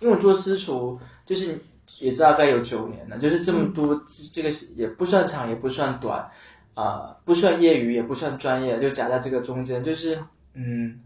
[0.00, 1.56] 因为我做私厨，就是
[2.00, 6.28] 也大概有九年了，就是这么多，这个也不算长，也不算短，
[6.74, 10.20] 啊、不算业余，也不算专业，就夹在这个中间，就是
[10.58, 10.98] 嗯，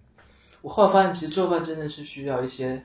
[0.62, 2.82] 我后来发现，其实做饭真的是需要一些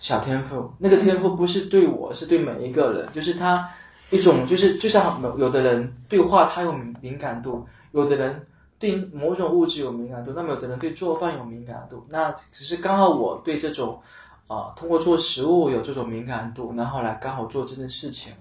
[0.00, 3.70] 小天赋，那个天赋不是对我，是对每一个人，就是他
[4.10, 8.44] 一种就是就像有的人对话他有敏感度，有的人
[8.78, 14.00] 对某种物质有敏感度，那么有的人对做饭有敏感度，那只是刚好我对这种
[14.48, 18.32] 啊、通过做食物有这种敏感度，然后来刚好做这件事情。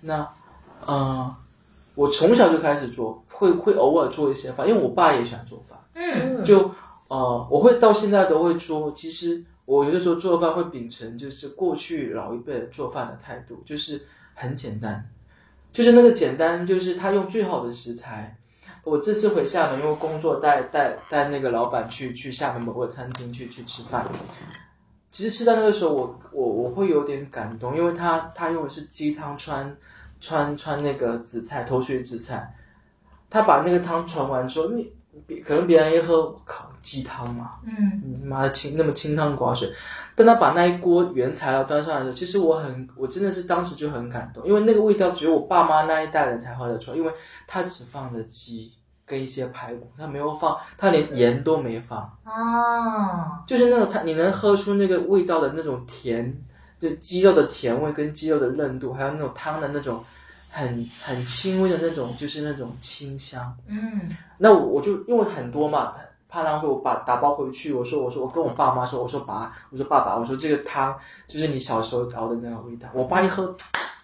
[0.00, 0.28] 那
[0.84, 1.32] 呃，
[1.94, 5.78] 我从小就开始做，会会偶尔做一些饭，因为我爸也喜欢做饭。
[5.94, 6.68] 嗯就
[7.12, 14.00] 呃，我会到现在都会说，其实我有的时候做饭会秉承就是过去老一辈做饭的态度，就是
[14.32, 15.06] 很简单，
[15.74, 18.34] 就是那个简单，就是他用最好的食材。
[18.82, 24.10] 我这次回厦门，因为工作带带带那个老板去去厦门某个餐厅去去吃饭。
[25.10, 29.76] 其实吃到那个时候我，我我会有点感动，因为他他用的是鸡汤穿
[30.18, 32.56] 穿穿那个紫菜头水紫菜，
[33.28, 34.90] 他把那个汤传完之后，你
[35.44, 38.00] 可能别人一喝，我靠，鸡汤嘛，嗯。
[38.04, 39.70] 你妈的清那么清汤寡水，
[40.14, 47.12] 但他把那一锅原材料端上来的时候，其实我很，我真的是当时就很感动，因为那个味道只有我爸妈那一代人才喝得出来，因为
[47.46, 48.72] 他只放了鸡
[49.04, 56.34] 跟一些排骨，他没有放，他连盐都没放，哦，就是那种他你能喝出那个味道的那种甜，
[56.80, 60.02] 就鸡肉的甜味跟鸡肉的韧度，还有那种汤的那种
[60.52, 63.56] 很很轻微的那种，就是那种清香。
[63.66, 65.94] 嗯那我我就因为很多嘛，
[66.28, 67.72] 怕浪费，我把打包回去。
[67.72, 70.94] 我说我说我跟我爸妈说，我说爸，我说爸爸，我说这个汤
[71.26, 72.88] 就是你小时候熬的那个味道。
[72.92, 73.54] 我爸一喝，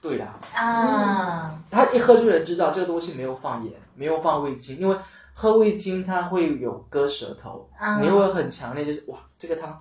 [0.00, 4.96] 对啦，啊，他一喝就能知道这个东西没有放盐，没有放味精，因为
[5.34, 9.78] 喝味精它会有割舌头，啊你会很强烈，就是哇，这个汤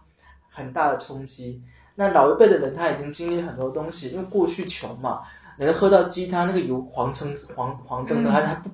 [0.50, 1.64] 很大的冲击。
[1.96, 5.22] 那老一辈的人他已经经历很多东西，因为过去穷嘛，
[5.66, 8.70] 能喝到鸡汤那个油黄澄 黄黄澄的，还还不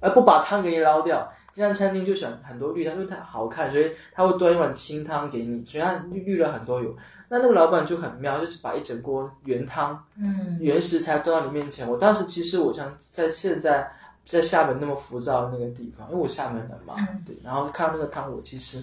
[0.00, 1.30] 而不把汤给你捞掉。
[1.52, 6.94] 这家餐厅就选很多绿汤，因为它好看，所以他会端一碗清汤给你，所以它滤滤了很多油。
[7.28, 11.88] 那那个老板就很妙，就是把一整锅原汤嗯原食材端到你面前。
[11.88, 13.90] 我当时其实我想在现在
[14.24, 18.80] 在厦门那么浮躁的那个地方，因为我厦门人嘛，嗯对，然后看到那个汤，我其实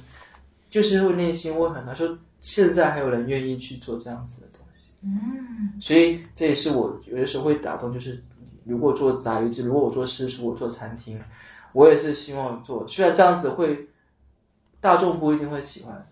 [0.69, 4.43] 就是会内心会很难说，现在还有人愿意去做这样子
[5.05, 8.21] 嗯所以这也是我有的时候会打动，就是
[8.63, 11.21] 如果做杂鱼汁，如果我做私厨，我做餐厅，
[11.73, 13.87] 我也是希望做，虽然这样子会
[14.81, 16.07] 大众不一定会喜欢。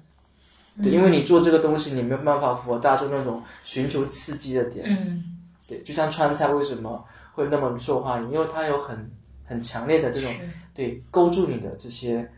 [0.82, 4.86] 对，因为你做这个东西，你没有办法符合大众那种寻求刺激的点。
[4.90, 5.24] 嗯
[5.68, 7.04] 对，就像川菜为什么
[7.34, 9.10] 会那么受欢迎，因为它有很
[9.46, 10.30] 很强烈的这种
[10.74, 12.30] 对勾住你的这些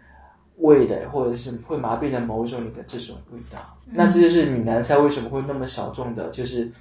[0.58, 3.60] 味蕾，或者是会麻痹了某一种你的这种味道。
[3.86, 6.72] 那这就是闽南菜为什么会那么小众的，就是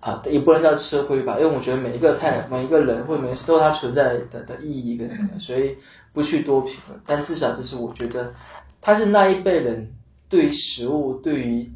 [0.00, 5.76] 啊、也不能叫吃亏吧，因为我觉得每一个菜、每一个人或者每都有它存在的的意义跟那个，所以
[6.12, 7.00] 不去多评论。
[7.06, 8.34] 但至少就是我觉得，
[8.80, 9.88] 它是那一辈人
[10.28, 11.72] 对于食物、对于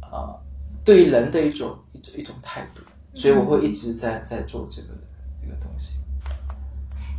[0.00, 0.32] 啊、
[0.86, 2.80] 对于人的一种一种一种态度，
[3.14, 4.88] 所以我会一直在在做这个
[5.42, 5.98] 这个东西。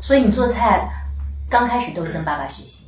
[0.01, 0.89] 所以你做菜
[1.47, 2.86] 刚开始都是跟爸爸学习。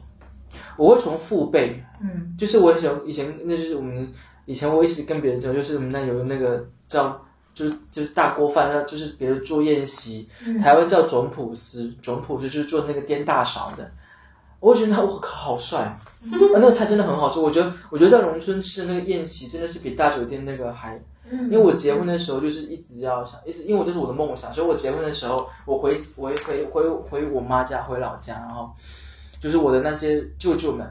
[0.80, 2.34] 我会从父辈，嗯。
[2.38, 4.12] 就是我以前以前那就是我们
[4.46, 7.22] 以前我一直跟别人讲，就是我们那有那个叫
[7.54, 10.28] 就是就是大锅饭，要就是别人做宴席，
[10.64, 13.92] 台湾叫总普司，总普司就是做那个颠大勺的。
[14.62, 15.98] 我觉得他我靠好帅，啊
[16.54, 17.40] 那个菜真的很好吃。
[17.40, 21.46] 我觉得我觉得在农村吃的那个宴席真的是比大酒店那个还嗯。
[21.46, 28.70] 因为我结婚的时候就是一直要想，一直因为我这是我的梦想，所以我结婚的时候，我回回回回回我妈家，回老家，然后
[29.40, 30.90] 就是我的那些舅舅们，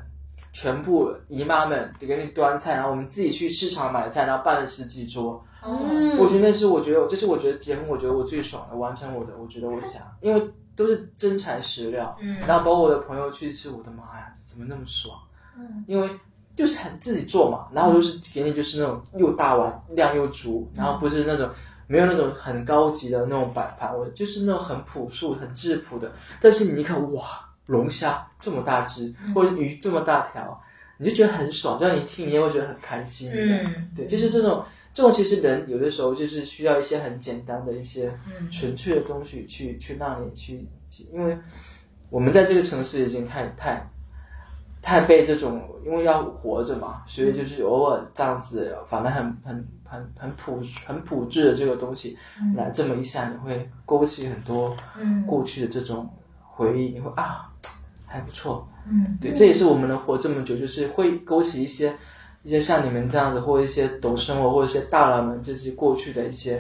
[0.53, 5.43] 全部姨妈们给你端菜，然后我们自己去市场买菜，然后办了十几桌。
[5.63, 15.19] 嗯我觉得那是我觉得，这是我觉得结婚，我觉得我最爽的，完成我的，我觉得我想，因为都是真材实料，嗯然后包括我的朋友去吃，我的妈呀，怎么那么爽？
[15.57, 16.09] 嗯，因为
[16.55, 21.51] 就是很自己做嘛，然后就是给你就是那种又大碗量又足，然后不是那种
[21.89, 26.13] 没有那种很高级的那种摆盘，我就是那种很朴素、很质朴的。
[26.41, 27.23] 但是你一看，哇，
[27.69, 30.59] 龙虾这么大只，或者鱼这么大条，
[30.97, 33.31] 你就觉得很爽，这样你听你也会觉得很开心。
[33.33, 33.91] 嗯。
[33.95, 38.51] 对，就是这种这种，其实人有的时候就是需要一些很简单的一些嗯。
[38.51, 40.67] 纯粹的东西去去让你去，
[41.13, 41.39] 因为
[42.09, 43.87] 我们在这个城市已经太太
[44.81, 52.17] 太被这种，因为要活着嘛，所以就是偶尔这样子，反正很很很很朴很朴质的这个东西，
[52.57, 55.27] 来这么一下，你会勾起很多嗯。
[55.27, 56.09] 过去的这种
[56.41, 57.48] 回忆，你会啊，
[58.09, 61.95] 还不错，嗯对，这也是我们能活这么久，就是会勾起一些
[62.43, 66.57] 一些像你们这样子，或一些懂生活，或一些大佬们就是过去的一些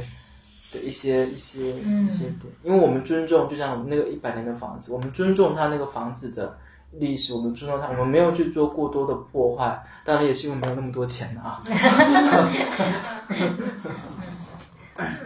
[0.73, 6.55] 的一些一些、嗯一些点，因为我们尊重，就像我们那个一百年的房子，我们尊重它那个房子的
[6.93, 11.63] 历史，我们尊重它，我们没有去做过多的破坏，当然也是因为没有那么多钱啊。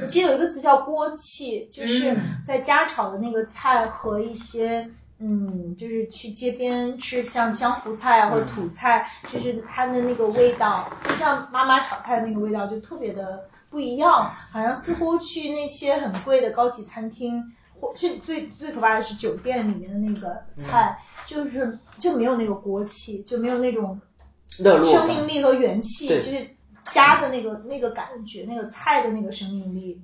[0.00, 4.88] 我记得有一个词叫锅气，就是嗯在家炒的那个菜和一些。
[5.24, 14.35] 嗯，就是去街边吃像江湖菜啊或者土菜，就是它的那个味道，就像妈妈炒菜的那个味道，就特别的不一样。
[14.50, 17.40] 好像似乎去那些很贵的高级餐厅，
[17.78, 24.00] 或是最最可怕的是酒店里面的那个菜，就是就没有那个锅气，就没有那种
[24.48, 26.44] 生命力和元气，就是
[26.88, 30.02] 家的那个那个感觉，那个菜的那个生命力。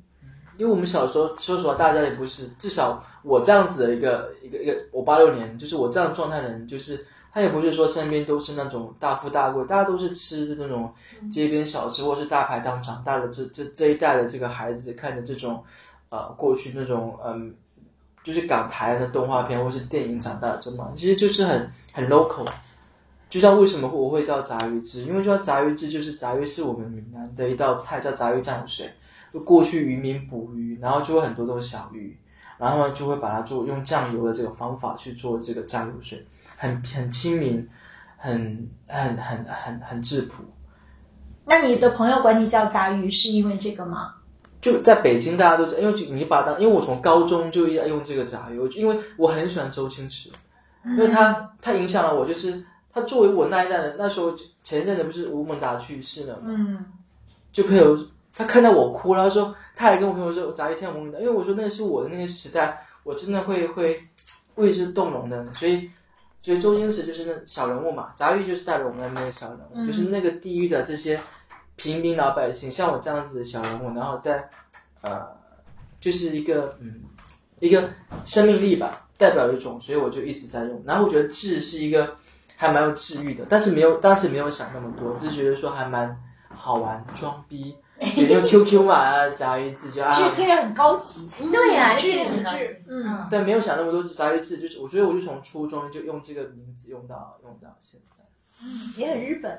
[0.58, 10.92] 因为我们小时候，说实话，大家也不是，至少我这样子的一个一个一个，我八六年，就是我这样状态的人，就是他也不是说身边都是那种大富大贵，大家都是吃那种
[11.30, 15.62] 街边小吃或是大排档长大的这这这一代的这个孩子，看着这种
[16.08, 17.54] 呃过去那种嗯，
[18.24, 22.46] 就是港台的动画片或是电影长大的，这么其实就是很很 local。
[23.30, 28.90] 就像为什么我会叫炸鱼汁，因为叫炸鱼汁就是炸鱼是我们闽南的一道菜，叫炸鱼酱油水。
[29.38, 32.18] 就过去渔民捕鱼，然后就会很多都是小鱼，
[32.58, 37.68] 然后呢就会把它做用酱油的这个方法去做这个酱油水，很很亲民，
[38.16, 40.42] 很很很很很质朴。
[41.44, 44.14] 那你的朋友管你叫杂鱼，是因为这个吗？
[44.60, 50.30] 就在北京，大家都知道因为你把它当，因为我从高中就要用这个炸鱼，因为我很喜欢周星驰，
[50.84, 56.84] 因为他他影响了我，就是他作为我那一代人，那时候前一阵子不是吴孟达去世了嘛，嗯
[57.52, 57.96] 就朋友
[58.38, 64.00] 他看到我哭然后说他还跟我朋友说砸一天梦的，因为我说那个是我的那个时代，我真的会会
[64.54, 65.90] 为之动容的，所以
[66.40, 71.20] 所以周星驰就是那小人物嘛，杂鱼就是代表我们那个小人物，嗯就是那个地域的这些
[71.74, 74.48] 平民老百姓，像我这样子的小人物，然后在
[75.00, 75.26] 呃
[76.00, 77.00] 就是一个嗯
[77.58, 77.90] 一个
[78.24, 82.14] 生命力吧，代表一种，所以我就一直在用，然后我觉得治是一个
[82.54, 86.16] 还蛮有治愈的，但是没有当时没有想那么多，只是觉得说还蛮
[86.48, 87.76] 好玩装逼。
[88.16, 98.24] 也用 QQ 嘛，啊，杂鱼字就啊，是听着很高级，对呀、质这个很高级质，嗯，嗯，但没有想那么多杂鱼字，就是我觉得我就从初中就用这个名字用到用到现在。
[98.62, 99.56] 嗯也很日本。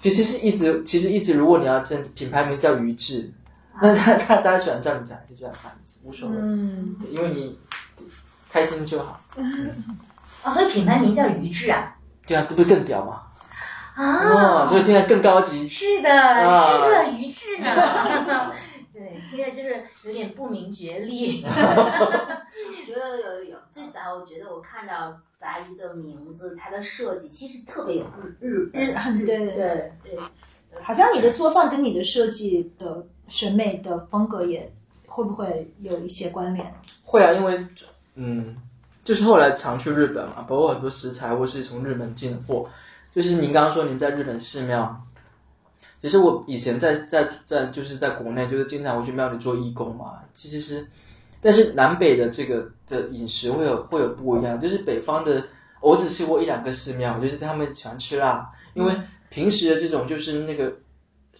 [0.00, 3.32] 就其实一直其实一直，如果你要真品牌名叫鱼志，
[3.80, 7.58] 那 他他大家喜欢叫你杂就叫杂字，无所谓，嗯，因为你
[8.50, 9.18] 开心就好。
[10.42, 11.96] 啊， 所以品牌名叫鱼志啊。
[12.26, 13.22] 对啊，这不是更屌吗？
[13.96, 15.68] 啊，所以听起来更高级。
[15.68, 18.52] 是的，啊是的，鱼志呢。
[18.92, 21.42] 对，听着就是有点不明觉厉。
[22.88, 28.06] 有有有有，最早我觉得我看到杂鱼的名字，它的设计其实特别有
[28.40, 30.18] 日日日很对对对，
[30.80, 34.72] 好像你的做饭跟你的设计的审美的风格也
[35.06, 36.72] 会不会有一些关联？
[37.02, 37.66] 会啊，因为
[38.14, 38.56] 嗯，
[39.04, 42.66] 就是后来常去日本嘛，包括很多食材或是从日本进货。
[43.16, 44.94] 就是您刚刚说您在日本寺庙，
[46.02, 50.18] 其实我以前在在在就是在国内，就是经常会去庙里做义工嘛。
[50.34, 50.86] 其实是，
[51.40, 54.60] 但是南北的这个的饮食会有会有不一样。
[54.60, 55.42] 就是北方的，
[55.80, 58.94] 我只去过一两个寺庙，就是他们喜欢吃辣，因为
[59.30, 60.70] 平时的这种就是那个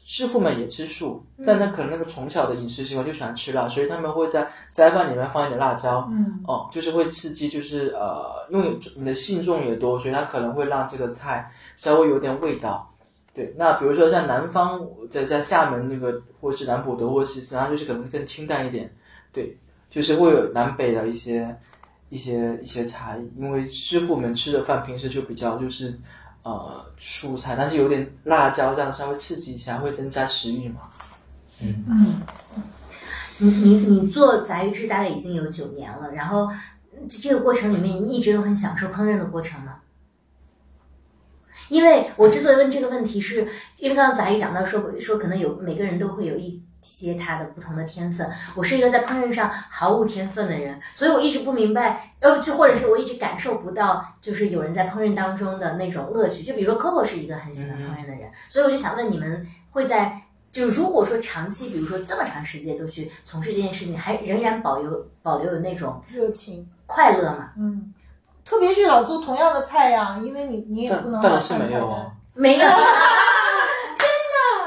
[0.03, 6.09] 师傅们也吃素，但他可能那个从小的饮食习惯就喜欢吃辣，所以他们会在斋饭里面放一点辣椒。
[6.11, 12.93] 嗯哦，就是会刺激，就是呃，因为你的信众也多，所以他可能会让这个菜稍微有点味道。
[13.33, 18.91] 对，那比如说像南方，在在厦门那个，或是南普德或西斯，它就是可能更清淡一点。
[19.31, 19.55] 对，
[19.91, 21.55] 就是会有南北的一些
[22.09, 25.95] 一些一些差异，因为师傅们吃的饭平时就比较就是
[26.45, 30.81] 呃蔬菜，但是有点辣椒这样稍微刺激一下，会增加食欲嘛。
[31.61, 31.85] 嗯，
[33.37, 36.49] 你你你做杂鱼志大概已经有九年了，然后
[37.07, 39.77] 这个过程里面，你一直都很享受烹饪的过程吗？
[41.69, 43.47] 因为我之所以问这个问题是，
[43.79, 56.43] 因为刚刚杂鱼讲到说说可能有每个人都会有一些他的不同的天分，我是一个在烹饪上毫无天分的人，所以我一直不明白，呃，就或者是我一直感受不到，就是有人在烹饪当中的那种乐趣。
[56.45, 60.23] 就比如说 Coco 是一个很喜欢烹饪的人，所以我就想问你们会在。
[60.53, 67.53] 就如果说长期，比如说这么长时间都去从事这件事情，还仍然保留保留有那种热情，快乐嘛？
[67.59, 67.93] 嗯，
[68.47, 72.13] 特别是老做同样的菜呀，因为你你也不能当然是换菜没有啊。
[72.33, 72.65] 没有。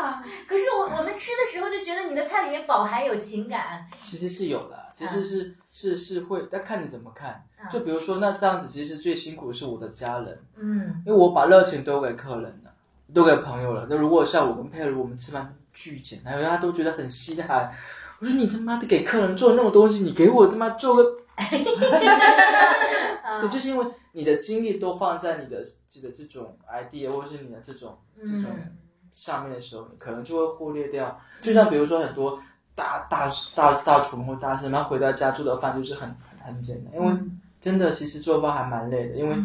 [0.03, 7.43] 啊可是我我们吃的时候就觉得你的菜里面饱含有情感，其实是有的，其实是、是是会，但看你怎么看。
[7.61, 12.71] 嗯就比如说，那这样子，其实最辛苦的是我的家人，嗯因为我把热情都给客人了，
[13.13, 13.85] 都给朋友了。
[13.89, 17.71] 那如果像我跟佩如，我们吃饭巨简单，大家都觉得很稀罕。
[18.19, 21.03] 我说你他妈的给客人做那种东西，你给我他妈做个，
[23.41, 28.77] 对，就是因为你的精力都放在你的自己的这种 idea 或者是你的这种这种嗯
[29.11, 31.19] 上面的时候，你可能就会忽略掉。
[31.41, 32.39] 就像比如说很多
[32.75, 37.17] 大大大大厨或大师，他回到家做的饭就是很很很简单，因为
[37.61, 39.35] 真的其实做饭还蛮累的，因为、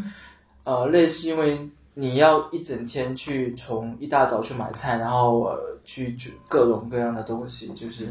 [0.64, 8.08] 呃累是因为你要一整天去从一大早去买菜，然后呃去煮各种各样的东西，就是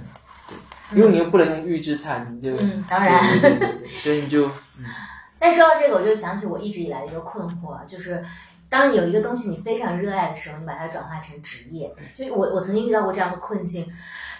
[0.47, 0.57] 对，
[0.97, 3.19] 因为你又不能用预制菜，你就嗯，当然。
[3.41, 4.85] 对对对对，所以你就嗯
[5.39, 8.23] 但说到这个，我就想起我一直以来的一个困惑啊，就是
[8.69, 11.93] 当有一个东西你非常热爱的时候，你把它转化成职业。
[12.15, 13.85] 就我我曾经遇到过这样的困境，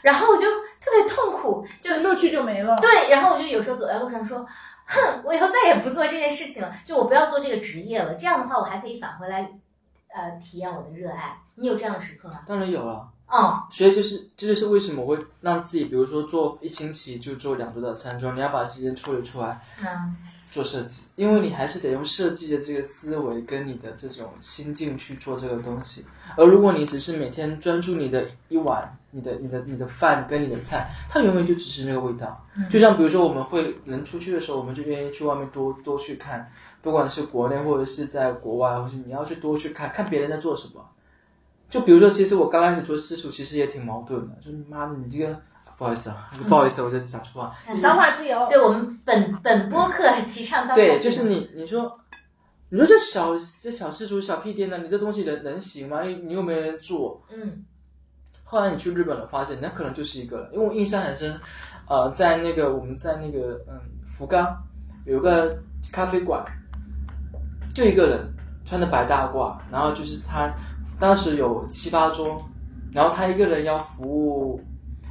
[0.01, 0.43] 然后我就
[0.79, 2.75] 特别痛苦，就乐趣就没了。
[2.77, 4.45] 对，然后我就有时候走在路上说，
[4.85, 8.13] 哼，我以后再也不做这件事情了，就我不要做这个职业了。
[8.15, 9.51] 这样的话，我还可以返回来，
[10.07, 11.37] 呃，体验我的热爱。
[11.55, 12.39] 你有这样的时刻吗？
[12.47, 13.09] 当然有了。
[13.27, 20.15] 嗯所以就是这就是为什么我会让自己，比如说做一星期就做两周的餐桌，你要把时间抽离出来嗯
[20.51, 26.05] 做设计，因为你还是得用设计的这个思维跟你的这种心境去做这个东西。
[26.37, 32.45] 而如果你只是每天专注你的一碗、你的、你的、你的饭跟你的菜，它永远就只是那个味道。
[32.69, 36.51] 就像比如说我们会人出去的时候，我们就愿意去外面多多去看，
[36.83, 40.87] 不管是国内或者是在国外，或是你要去多去看看别人在做什么。
[41.73, 45.35] 就比如说，其实我刚开始做私厨，其实也挺矛盾的，就是妈的，你这个
[45.75, 47.55] 不好意思啊，不好意思，我在讲错话。
[47.81, 48.47] 脏话自由。
[48.47, 51.99] 对我们本本播客提倡脏话对，自由就是你，你说，
[52.69, 56.03] 你说这小这小私厨小屁颠呢，你这东西能能行吗？
[56.03, 57.19] 你又没人做。
[57.31, 57.65] 嗯
[58.43, 61.35] 后来你去日本了，发现那可能就是一个人，因为我印象很深，
[61.89, 64.55] 呃，在那个我们在那个嗯福冈
[65.07, 65.57] 有个
[65.91, 66.45] 咖啡馆，
[67.73, 68.31] 就一个人
[68.63, 70.53] 穿着白大褂，然后就是他
[70.99, 72.43] 当时有七八桌，
[72.91, 74.61] 然后他一个人要服务，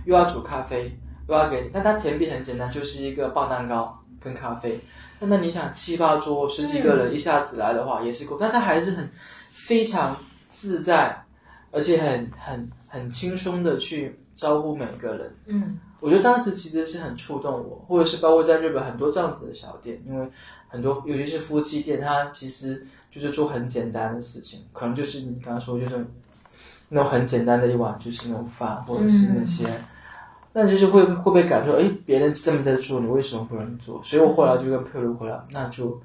[0.07, 0.97] 又要煮咖啡，
[1.29, 4.81] 又要给你，但他甜品很简单，就是一个棒蛋糕跟咖啡。
[5.19, 9.09] 但那你想七八桌十几个人一下子来的话也是够，但他还是很
[9.51, 10.17] 非常
[10.49, 11.17] 自在，
[11.71, 15.35] 而且很很很轻松的去招呼每个人。
[15.47, 20.29] 嗯我觉得当时其实是很触动我，或者是包括在日本很多这样子的小店，因为
[20.67, 26.05] 很多尤其是夫妻店，它其实就是做很简单的事情，可能就是你刚刚说就是
[26.89, 29.67] 那种很简单的一碗就是那种饭，或者是那些，
[30.55, 34.01] 那就是会会被感受，哎，别人这么在做，你为什么不能做？
[34.03, 36.01] 所以我后来就跟佩如回来，那就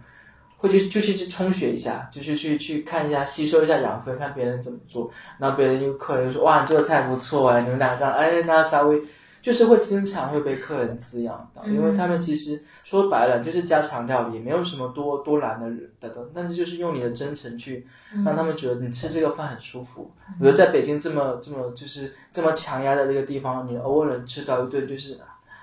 [0.57, 9.01] 会去就去去充血一下，就是去去看一下，吸收一下养分，看别人怎么做，然后别人又客人就说哇，你这个菜不错哎，你们俩这样，哎，那稍微。
[9.47, 15.69] 就是会经常会被客人滋养到，因为他们其实说白了就是家常料理，也没有什么多多难的
[16.01, 17.87] 的东，但是就是用你的真诚去
[18.25, 20.11] 让他们觉得你吃这个饭很舒服。
[20.37, 25.17] 我觉得在北京这么这么就是这么强压的这个地方，你偶尔能吃到一顿就是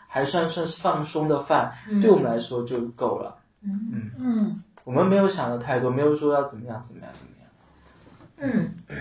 [0.08, 1.70] 还算算是放松的饭，
[2.00, 3.36] 对我们来说就够了。
[3.60, 4.10] 嗯。
[4.18, 8.98] 嗯，我们没有想的太多，没有说要怎么样怎么样怎么样，嗯，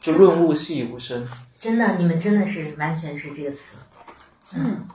[0.00, 1.24] 就润物细无声。
[1.60, 3.76] 真的，你们真的是完全是这个词。
[4.54, 4.86] 嗯，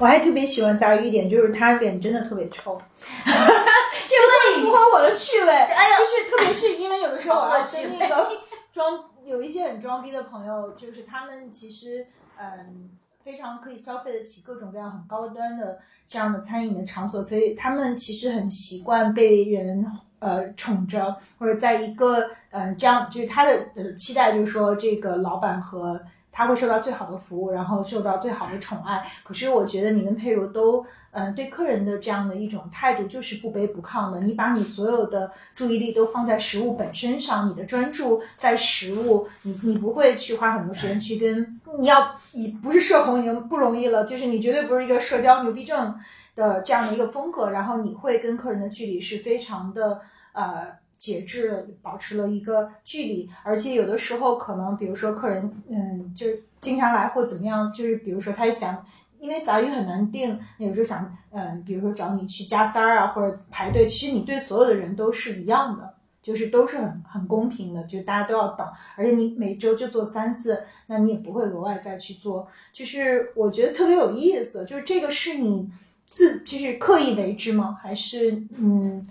[0.00, 5.50] 我还特别喜欢杂鱼一点，就是他脸真的特别臭， 这个特别符合我的趣味。
[5.52, 5.96] 哎呦。
[5.96, 8.30] 就是特别是因为有的时候我跟那个
[8.72, 12.06] 装有一些很装逼的朋友，就是他们其实
[12.38, 12.90] 嗯
[13.24, 19.84] 非常可以消费得起各种各样很高端的这样的餐饮的场所，所以他们其实很习惯被人
[20.20, 26.00] 呃宠着，或者在一个呃这样就是他的呃期待就是说这个老板和
[26.36, 29.02] 他会受到最好的服务，然后受到最好的宠爱。
[29.24, 34.20] 可是我觉得你跟佩如都，嗯、对客人的这样的一种态度就是不卑不亢的。
[34.20, 45.98] 你把你所有的注意力都放在食物本身上，你的专注在食物，你你不会去花很多时间去跟你要以不是社恐已经不容易了，就是你绝对不是一个社交牛逼症
[46.34, 50.84] 的这样的一个风格，然后你会跟客人的距离是非常的呃。
[50.98, 58.84] 节制，保持了一个距离，而且有的时候可能，比如说客人，嗯，就是经常来或怎么样，就是比如说他想，
[59.18, 68.66] 因为杂鱼很难定，有时候想，嗯，比如说找你去加塞儿啊，或者排队，其实你对所有的人都是一样的，就是都是很很公平的，就大家都要等，
[68.96, 75.70] 而且你每周就做三次，那你也不会额外再去做，就是我觉得特别有意思，就是这个是你
[76.08, 77.78] 自就是刻意为之吗？
[77.82, 79.06] 还是嗯？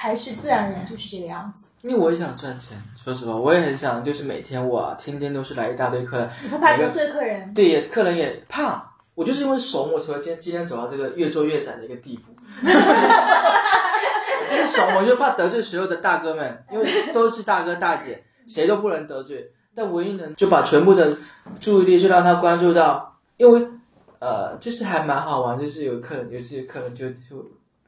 [0.00, 1.66] 还是自然而然就是这个样子？
[1.82, 7.52] 因为我也想赚钱，说实话，我也很想，就是每天哇，天天都是来一大堆客人，你不怕得罪客人？
[7.52, 8.92] 对，也客人也怕。
[9.16, 12.32] 我就是因为怂，我才会今天今天走到这个越做越窄的一个地步。
[14.48, 19.50] 就是怂，我就怕得罪所有的大哥们，因为都是大哥大姐，谁都不能得罪。
[19.74, 21.16] 但唯一能就把全部的
[21.60, 23.66] 注意力就让他关注到，因为
[24.20, 27.44] 呃，就是还蛮好玩，就是有客人，有些客人就就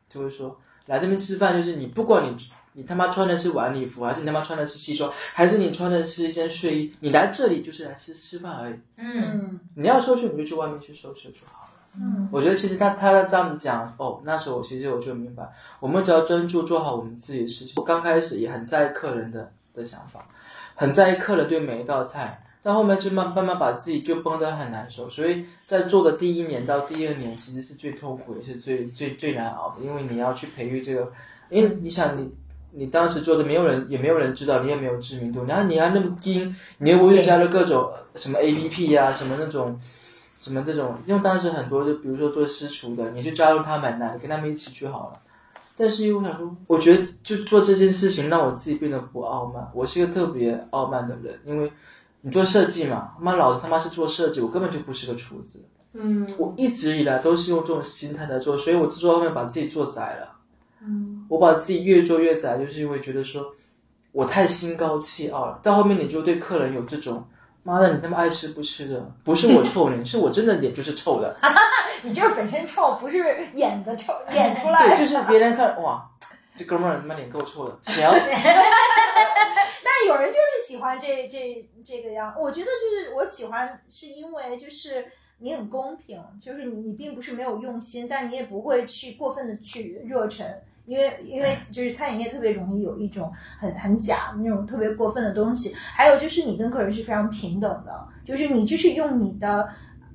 [0.09, 0.59] 就会说，
[0.91, 2.37] 来这边吃饭，就是你不管你
[2.73, 8.75] 你他妈穿的是晚礼服，还是你他妈穿的是西装，还是你穿的是一件睡衣，你来这里就是来吃吃饭而已。
[8.97, 11.71] 嗯，你要收拾你就去外面去收拾就好了。
[11.97, 17.75] 嗯，我觉得其实他他这样子讲，哦，那时候我其实我就明白，我们只要专注做好我们自己的事情。
[17.77, 20.27] 我刚开始也很在意客人的的想法，
[20.75, 25.09] 很在意客人对每一道菜，到后面就慢慢慢把自己就绷得很难受。
[25.11, 31.13] 所以在做的第一年到第二年，其实是最痛苦也是最最最难熬的，因为你要去培育这个，
[31.49, 32.31] 因为你想你。
[32.73, 39.77] 你当时做的没有人，也没有人知道，你也没有知名度，然后你还那么精，你又不会加入各种什么 A P P 呀、什么那种，
[40.41, 45.19] 什么这种，因为当时很多就比如说做私厨的，你就加入他们，那你跟他们一起去好了。
[45.77, 49.69] 但是又想说，我觉得就做这件事情让我自己变得不傲慢。
[49.75, 51.73] 我是一个特别傲慢的人，因为
[52.23, 55.65] 你做设计嘛，他妈老子他妈是做设计，我根本就不是个厨子。
[55.93, 60.37] 嗯，我一直以来都是用这种心态在做，所以我做后面把自己做窄了。
[60.83, 63.45] 嗯，我把自己越做越窄，就是因为觉得说
[64.13, 65.59] 我太心高气傲了。
[65.63, 67.27] 到后面你就对客人有这种，
[67.63, 71.37] 妈的，你他妈爱吃不吃的，不是我臭脸， 是我真的脸就是臭的。
[72.03, 73.19] 你就是本身臭，不是
[73.55, 74.89] 演的臭， 演出来。
[74.89, 76.09] 对，就是别人看哇，
[76.57, 78.09] 这哥们儿他妈脸够臭的，行。
[80.07, 85.07] 有人就是喜欢这这这个样，我觉得就是我喜欢，是因为就是
[85.39, 90.47] 你很公平，就是你你并不是没有用心，但你也不会去过分的去热忱，
[90.87, 99.69] 因为因为就是餐饮业特别容易有一种很很假那种特别过分的东西，还有就是你跟客人是非常平等的，就是你就是用你的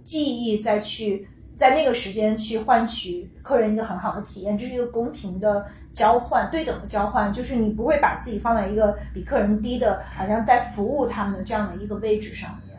[0.03, 1.27] 记忆再去。
[1.57, 5.65] 在那个时间去换取客人一个很好的体验，这是一个公平的
[5.95, 12.77] 交换、对等的交换，就是你不会把自己放在一个比客人低的，好像在服务他们的这样的一个位置上面。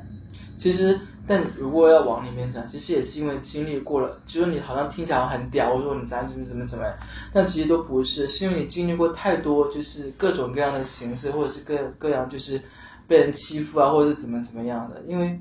[0.56, 0.96] 其实，
[1.26, 6.94] 但如果要往里面讲，其实也是因为经历过了，就是你好像听起来很屌，我说你咱怎么怎么怎么样，
[7.32, 12.60] 但其实都不是，是因为你经历过太多，就是各种各样的形式，或者是各各样就是
[13.08, 15.40] 被人欺负啊，或者是怎么怎么样的，因为。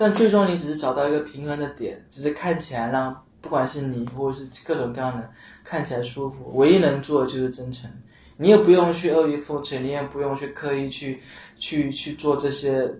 [0.00, 5.28] 但最终你只是找到一个平衡的点，只是看起来让不管是你或者是各种各样的
[5.68, 6.50] 看起来舒服。
[6.54, 7.90] 唯一能做的就是真诚，
[8.38, 11.20] 你也不用去阿谀奉承，你也不用去刻意去
[11.58, 12.90] 去去做这些。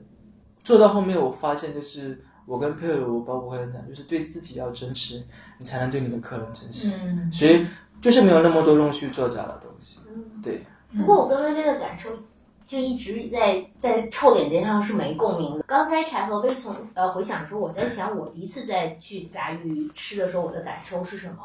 [0.63, 5.25] 做到后面，我发现就是我跟佩尔，包括会讲，就是对自己要真实，
[5.59, 6.91] 你才能对你的客人真实。
[7.03, 7.65] 嗯，所以
[8.03, 9.99] 就是没有那么多弄虚作假的东西。
[10.45, 10.63] 对。
[10.95, 12.11] 不过我跟薇薇的感受。
[12.69, 15.65] 就一直在在臭脸这上是没共鸣的。
[15.67, 21.39] 刚才柴和薇从呃回想的时候，我在想我第一次在去杂鱼吃的时候，我的感受是什么？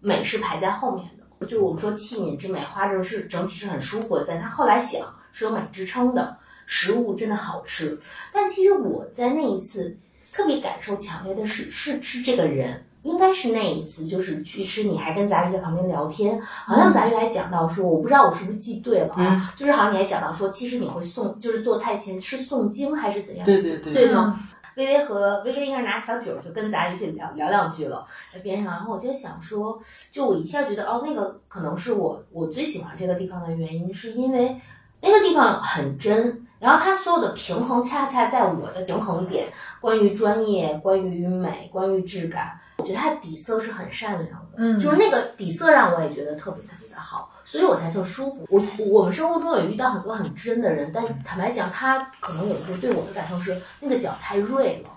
[0.00, 6.36] 美是排在后面的，就是我们说器皿之美，花着是整体是很舒服的，但他后来想是有美支撑的，
[6.66, 7.98] 食物真的好吃。
[8.32, 9.96] 但其实我在那一次
[10.32, 12.84] 特别感受强烈的是是吃这个人。
[13.04, 23.46] 应该是那一次，就是去吃，你还跟杂鱼在旁边聊天，好像杂鱼还讲到说，我不知道我是不是记对了啊，就是好像你还讲到说，其实你会诵，就是做菜前是诵经还是怎样？
[23.46, 24.40] 对对对，对吗？
[24.78, 34.58] 微微和微微应该是拿小酒就跟杂鱼去聊聊两句了，在边上，然后我就想说，就我一下觉得哦，那个可能是我我最喜欢这个地方的原因，是因为
[35.02, 36.44] 那个地方很真。
[36.60, 39.46] 然后它所有的平衡恰恰在我的平衡点，
[39.80, 48.46] 关于专业，关于美，关于质感，我觉得它底色是很善良的，嗯，就是那个底色让我也觉得特别特别的好，所以我才特舒服。
[48.50, 54.90] 我我们生活中也遇到很多很真的人，但坦白讲，他可能有时候对我的感受是那个脚太锐了。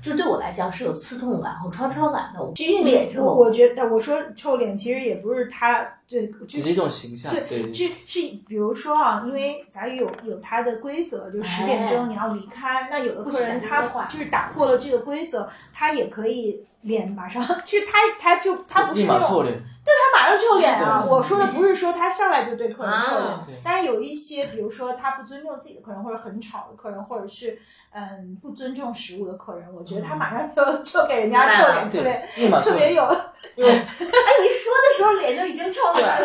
[0.00, 2.52] 就对我来讲是有刺痛感和穿穿感的。
[2.54, 7.32] 其实脸之后，我觉得我说臭脸其实也不是他对，只是一种形象。
[7.48, 12.86] 对，是是，比如说啊，因为咱有有它的规则，就十点钟你要离开。
[12.90, 19.44] 那有的客人他就是打破了这个规则，他也可以脸马上，其 实他他就他不是那种，
[19.84, 21.04] 对他马上臭脸啊。
[21.06, 27.60] 我说的不是说他上来就对客人臭脸，但是有一些，比如说他不尊重自己的客人，或者很吵的客人，或者是。
[27.96, 32.28] 嗯，不尊重食物的客人，我觉得他马上就就给人家臭脸，特别
[32.60, 33.04] 特别有。
[33.06, 33.14] 哎，
[33.54, 36.18] 你说的时候脸就已经臭了，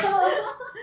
[0.00, 0.30] 真的，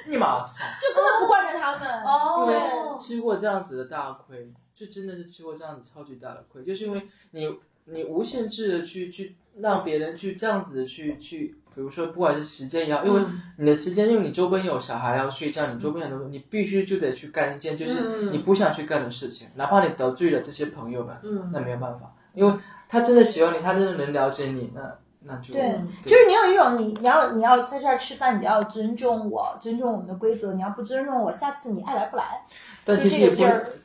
[0.08, 2.04] 立马就根本不惯着他们。
[2.04, 7.48] 哦，因为吃过这样子的大亏，就真的是吃过这样子超级大的亏，就是因为你
[7.90, 22.54] 你无限制的去去让别人去这样子去去比如说不管是时间也好，因为嗯你的时间，因为你周边有小孩要睡觉，你周边很多，你必须就得去干一件就是嗯你不想去干的事情，哪怕你得罪了这些朋友们，嗯那没有办法，因为
[22.90, 24.82] 他真的喜欢你，他真的能了解你，那
[25.22, 30.54] 那就对嗯就是你有一种你你要你要在这儿吃饭，你要尊重我，尊重我们的规则。
[30.54, 32.42] 你要不尊重我，下次你爱来不来，
[32.84, 33.36] 但其实也不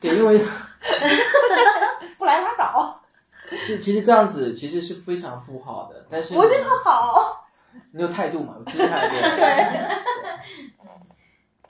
[0.01, 0.41] 对，因为
[2.17, 2.99] 不来拉倒。
[3.69, 7.47] 就其实这样子其实是非常不好的，但是我觉得特好。
[7.91, 10.03] 你有态度嘛，有姿态对。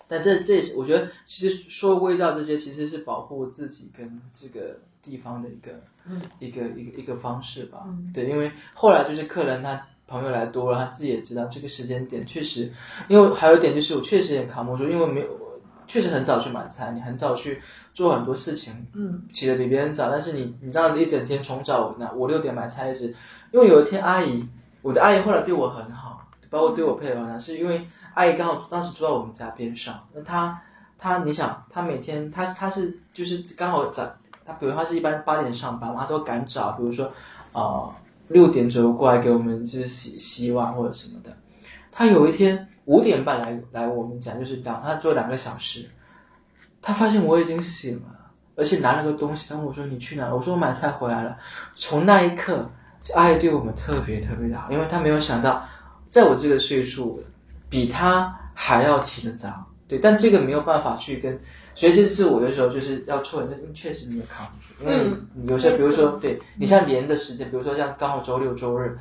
[0.08, 5.72] 但这这也是我觉得，其实说味道这些，其实是保护自己跟这个地方的一个、
[6.06, 7.84] 嗯一个一个一个方式吧。
[7.88, 12.72] 嗯对，因为后来就是客人他朋友来多了，他自己也知道这个时间点确实，
[13.08, 15.43] 因为还有一点就是我确实也扛不住，因为没有我
[15.88, 17.62] 确实很早去买菜，你很早去
[17.94, 23.14] 做很多事情，嗯，起得比别人早，但是你你这样子一整天从早那五六点买菜一直，
[23.52, 24.48] 因为有一天阿姨，
[24.82, 30.60] 我的阿姨后来对我很好，包括对我配合很好，是因为阿姨刚好当时住在我们家边上，那她
[30.98, 34.04] 她你想，她每天她她是就是刚好早，
[34.46, 37.12] 她比如她是一般八点上班嘛，她都赶早，比如说
[37.54, 37.94] 呃
[38.28, 41.36] 六点左右过来给我们就是洗洗碗或者什么的，
[41.92, 45.90] 她有一天五点半来来我们家，就是两他坐两个小时，
[46.82, 48.10] 他发现我已经醒了。
[48.56, 51.36] 而且拿了个东西，他问我说：“你去哪了？”我说：“我买菜回来了。”
[51.76, 52.70] 从那一刻，
[53.16, 55.68] 阿姨对我们特别特别的好，因为她没有想到，
[56.12, 57.20] 在我这个岁数，
[57.68, 59.66] 比她还要起得早。
[59.88, 61.38] 对，但这个没有办法去跟，
[61.74, 68.96] 所以这次我的时候就是要错人，确实你也扛不住，因为你,、有些，比如说，对你像连着时间，比如说像刚好周六周日，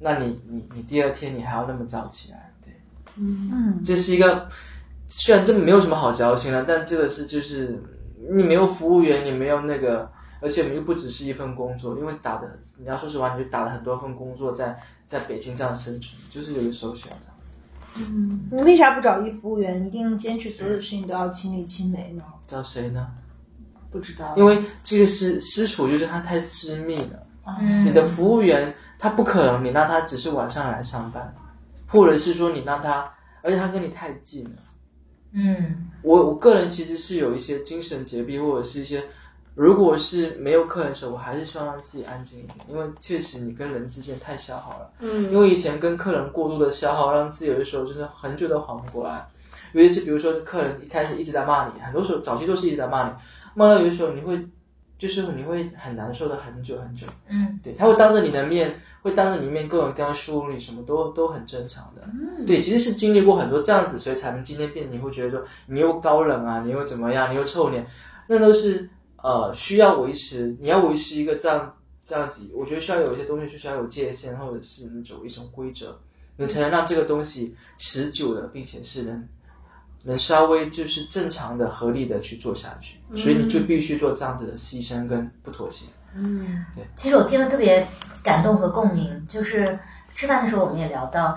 [0.00, 2.55] 那你你你第二天你还要那么早起来，对，
[3.18, 4.48] 嗯，这是一个
[5.08, 7.82] 虽然这没有什么好矫情的，但这个是就是
[8.30, 10.10] 你没有服务员，你没有那个，
[10.40, 17.32] 而且我们又不只是一份工作，因为打的你要说实话，你就打了很多份工作在在北京这样生存，就是有的时候需要这样。
[18.50, 22.22] 你为啥不找一服务员，一定坚持所有的事情都要亲力亲为呢？
[22.46, 23.08] 找谁呢？
[23.90, 27.22] 不知道，因为这个是私处，就是它太私密了。
[27.60, 31.32] 嗯你的服务员他不可能，你让他只是晚上来上班，
[31.86, 33.12] 或者是说你让他，
[33.42, 34.50] 而且他跟你太近了。
[35.32, 39.04] 嗯我我个人其实是有一些精神洁癖，或者是一些，
[39.54, 44.90] 如果是没有客人的时候，我还是希望让自己安静一点，因为确实你跟人之间太消耗了。
[45.00, 49.26] 嗯因为以前跟客人过度的消耗，让自己有的时候真的很久都缓不过来。
[49.72, 53.14] 尤其是比如说客人一开始一直在骂你，很多时候早期都是一直在骂你，
[53.54, 54.42] 骂到有的时候你会，
[54.96, 57.06] 就是你会很难受的很久很久。
[57.28, 62.02] 嗯对，他会当着你的面，会当着你面各种各样羞辱你，什么都都很正常的。
[62.44, 64.90] 对，其实是经历过很多这样子，所以才能今天变。
[64.90, 67.86] 你会觉得说你又高冷啊，你又怎么样，你又臭脸，
[68.26, 68.90] 那都是
[69.22, 75.96] 呃需要维持，你要维持一个这样这样子，我觉得需要有一些东西是需要有界限，或者是你走一种规则，
[76.36, 79.28] 你才能让这个东西持久的，并且是能
[80.02, 82.98] 能稍微就是正常的、合理的去做下去。
[83.16, 85.86] 所以你就必须做这样子的牺牲跟不妥协。
[86.16, 86.64] 嗯。
[86.94, 87.86] 其实我听了特别
[88.22, 89.78] 感动和共鸣，就是
[90.14, 91.36] 吃饭的时候我们也聊到，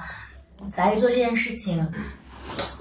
[0.71, 1.85] 杂鱼做这件事情，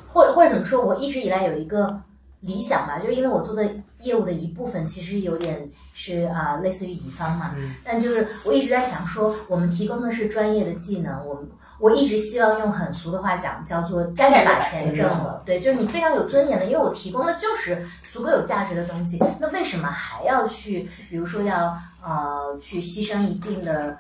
[0.07, 2.01] 或者或者怎么说，我一直以来有一个
[2.41, 3.69] 理想吧，就是因为我做的
[4.01, 7.75] 业务的一部分其实有点是啊、类似于乙方嘛，嗯。
[7.85, 15.43] 但就是我一直在想说，我们提供的是专业的技能，我们我一直希望用很俗的话讲，叫做站着把钱挣了。
[15.45, 21.75] 对，就是你非常有尊严的，因为我提供的就是足够有价值的东西，那为什么还要去，比如说要
[22.05, 23.97] 呃去牺牲一定的。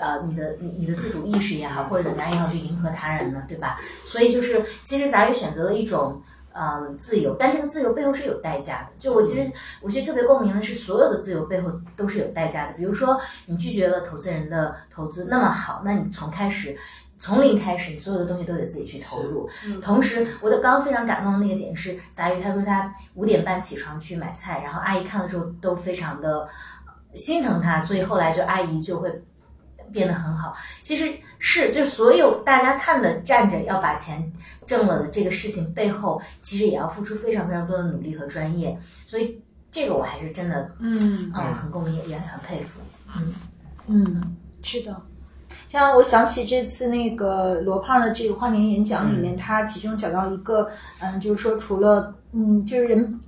[0.00, 3.78] 呃，你的你你的自主意识也好，或者怎么样也好，去迎合他人呢，对吧？
[4.06, 6.18] 所以就是，其实咱也选择了一种
[6.54, 8.86] 呃自由，但这个自由背后是有代价的。
[8.98, 9.52] 就我其实
[9.82, 12.72] 我其实特别共鸣的是，所有的自由背后都是有代价的。
[12.72, 16.74] 比如说，你拒绝了投资人的投资，那么好，那你从开始。
[17.22, 19.48] 从零开始，你所有的东西都得自己去投入。
[19.80, 26.48] 同时，我的刚刚非常感动的那个点是，杂鱼他说他五点半起床去买菜，然后阿姨看的时候都非常的
[27.14, 29.22] 心疼他，所以后来就阿姨就会
[29.92, 30.52] 变得很好。
[30.82, 34.32] 其实是，就是所有大家看的站着要把钱
[34.66, 38.76] 挣了的这个事情背后，其实也要付出非常非常多的努力和专业。
[39.06, 42.80] 所以这个我还是真的，嗯嗯，很共鸣，也很佩服。
[43.16, 43.32] 嗯
[43.86, 45.00] 嗯，是的。
[45.72, 50.68] 像我想起这次那个罗胖的这个跨年演讲里面，他其中讲到一个，
[51.00, 53.18] 嗯，就是说除了，嗯，就是人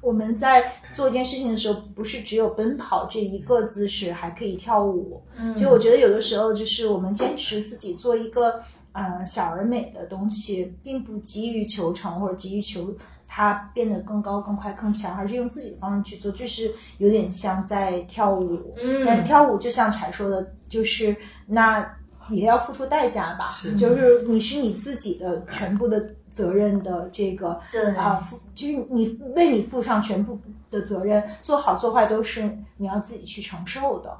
[0.00, 5.22] 我们在做一件事情的时候，不是只有奔跑这一个姿势，还可以跳舞。
[5.38, 12.92] 嗯就我觉得有的时候，就是我们坚持自己做一个呃小而美的东西，并不急于求成或者急于求
[13.28, 18.74] 它变得更高、更快、更强，而是用自己的方式去做，就是有点像在跳舞。
[18.82, 21.14] 嗯跳舞就像柴说的，就是
[21.46, 21.96] 那
[22.30, 23.48] 也要付出代价吧？
[23.50, 30.38] 是就是你是你自己的全部的责任的这个对啊，负就是你为你负上全部
[30.70, 32.42] 的责任，做好做坏都是
[32.78, 34.18] 你要自己去承受的。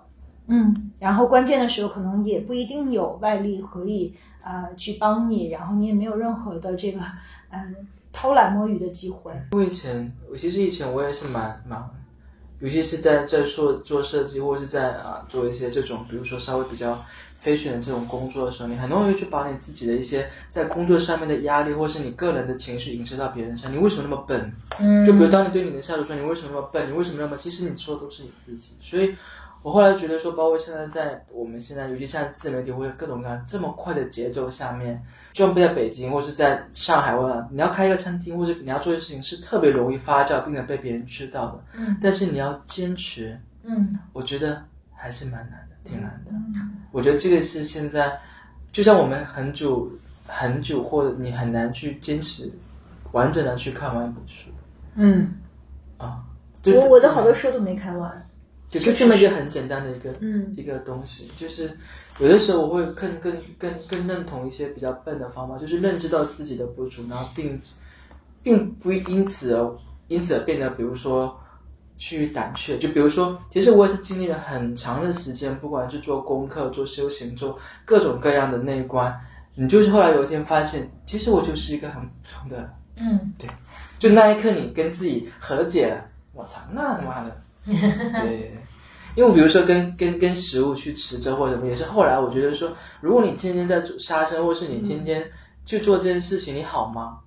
[0.49, 7.01] 嗯，然后关键的时候可能也不一定有外力可以啊、呃去帮你，然后你也没有任何的这个
[7.51, 7.75] 嗯、
[8.13, 9.33] 偷懒摸鱼的机会。
[9.53, 11.81] 我以前，我其实以前我也是蛮蛮，
[12.63, 17.05] 尤其是在在做做设计，或是在啊做一些这种，比如说稍微比较
[17.45, 23.73] fashion 的这种工作的时候，你很容易去把你自己的一些在工作上面的压力，或是你个人的情绪影射到别人身上。
[23.73, 24.53] 你为什么那么笨？
[24.79, 28.77] 嗯就比如当你对你的下属说你为什么那么笨，你为什么那么，其实你说的都是你自己。
[28.81, 29.13] 所以
[29.63, 41.65] 我后来觉得说，包括现在在我们现在，尤其现在自媒体或者各种各样这么快的节奏下面，就算不在北京或是在上海，或者你要开一个餐厅，或者你要做的事情是特别容易发酵，并且被别人知道的。
[41.79, 44.63] 嗯，但是你要坚持，嗯我觉得
[44.95, 46.33] 还是蛮难的，挺难的。
[46.91, 48.19] 我觉得这个是现在，
[48.73, 49.91] 就像我们很久
[50.27, 52.51] 很久，或者你很难去坚持
[53.13, 54.51] 完整的去看完一本书
[54.97, 55.33] 嗯，
[55.99, 56.23] 啊。
[56.67, 58.27] 我我的好多书都没看完。
[58.69, 61.77] 就就这么一个很简单的一个嗯一个东西，就是
[62.19, 67.61] 有的时候我会更更更更认同一些比较笨的方法，就是认知到自己的不足，然后并
[68.43, 71.39] 并不因此而因此而变得，比如说
[71.97, 72.77] 去胆怯。
[72.79, 79.19] 就比如说，其实我也是经历了很长的时间，不管是做功课、做修行、做各种各样的内观，
[79.55, 82.09] 你就是后来有一天发现，其实我就是一个很普
[82.41, 83.33] 通的嗯。
[83.39, 83.49] 对。
[83.99, 88.59] 就那一刻你跟自己和解了，我操，那他妈的， 对，
[89.15, 95.31] 因为比如说跟跟跟食物去持着或者什么，也是后来我觉得说，如果你天天在做杀生，或是你天天
[95.67, 97.19] 去做这件事情，你好吗？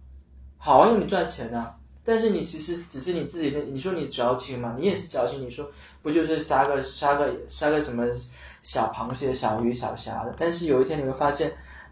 [0.57, 1.75] 好啊，因为你赚钱啊。
[2.07, 5.41] 但是你其实只是你自己的，你说你矫情嘛，你也是矫情。
[5.41, 5.67] 你说
[6.03, 8.05] 不就是杀个杀个杀个什么
[8.61, 10.35] 小螃蟹、小鱼、小虾的？
[10.37, 11.51] 但是有一天你会发现，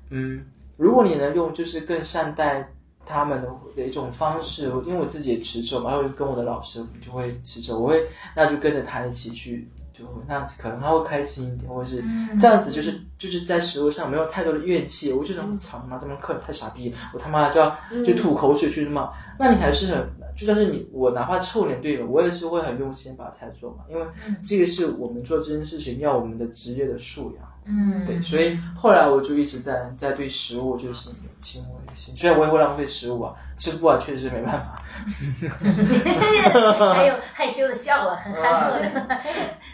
[0.10, 0.46] 嗯，
[0.78, 2.72] 如果你能用就是更善待
[3.06, 9.68] 他们的的一种方式，因为我自己也持咒嘛，然后跟我的老师就会持咒，我会那就跟着他一起去，
[10.04, 12.04] 就那样子可能他会开心一点，或者是
[12.40, 17.76] 这样子就是就是在食物上没有太多的怨气，我就想操他妈这帮客人太傻逼，我他妈就要
[18.06, 24.06] 就吐口水去骂，那你还是很就算是你我哪怕臭脸队友，我也是会很用心把菜做嘛，因为
[24.44, 27.48] 这个是我们做这件事情要我们的职业的素养。
[27.66, 34.84] 嗯，对，所以后来我就一直在在对食物就是有敬畏心，虽然我也会浪费食物啊，吃不完确实没办法。
[36.94, 39.18] 还有害羞的笑了，很憨厚的。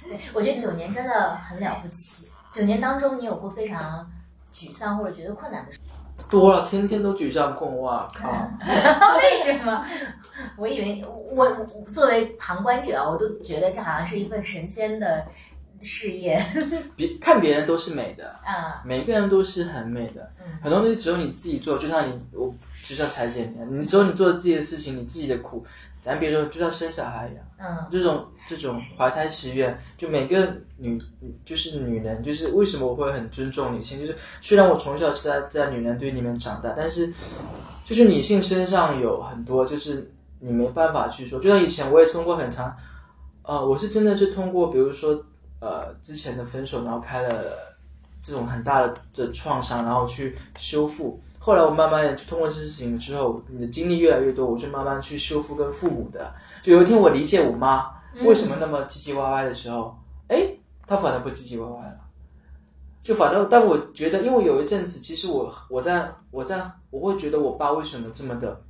[0.10, 2.28] 对我觉得九年真的很了不起。
[2.52, 4.10] 九年当中，你有过非常
[4.54, 8.30] 沮丧或者觉得困难的时候多了，天天都沮丧困，哇靠！
[9.18, 9.86] 为什么？
[10.58, 15.26] 我以为我我作为旁观者，我都觉得这好像是一份神仙的
[15.82, 16.44] 事业。
[16.96, 22.54] 别看别人都是美的，啊，每个人都是很美的，嗯很多东西只有你自己做，就像你我
[22.84, 25.66] 就像裁剪一样，你只有你做自己的事情，你自己的苦，
[26.02, 27.46] 咱比如说就像生小孩一样。
[27.62, 30.98] 嗯这种这种怀胎十月，就每个女
[31.44, 34.00] 就是女人，就是为什么我会很尊重女性？
[34.00, 37.12] 就是虽然我从小是在在女人堆里面长大，但是
[37.84, 41.38] 就是女性身上有很多就是你没办法去说。
[41.38, 42.74] 就像以前我也通过很长，
[43.44, 45.22] 呃，我是真的是通过比如说
[45.60, 47.76] 呃之前的分手，然后开了
[48.24, 51.20] 这种很大的的创伤，然后去修复。
[51.40, 56.32] 后来我慢慢的通过这事情之后，你的经历越来越多，我就慢慢去修复跟父母的。
[56.62, 57.90] 就有一天我理解我妈
[58.26, 60.44] 为什么那么唧唧歪歪的时候，哎、
[60.86, 61.98] 她反而不唧唧歪歪了。
[63.02, 66.62] 就反正，但我觉得，因为有一阵子，其实我我在我在
[66.92, 68.62] 我会觉得我爸为什么这么的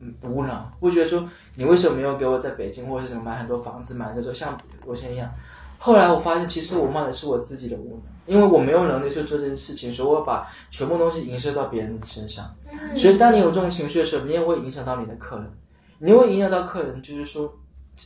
[0.00, 5.30] 嗯无能，会觉得说你为什么没有给我在北京或者是什么买很多房子，买那种像我现在一样。
[5.76, 12.44] 后来我发现，其实我骂的是我自己的无能，因为我没有能力去做这件事情，所以我把全部东西影射到别人身上。
[12.94, 15.50] 所以当你有这种情绪的时候，你也会影响到你的客人，
[15.98, 17.52] 你会影响到客人，就是说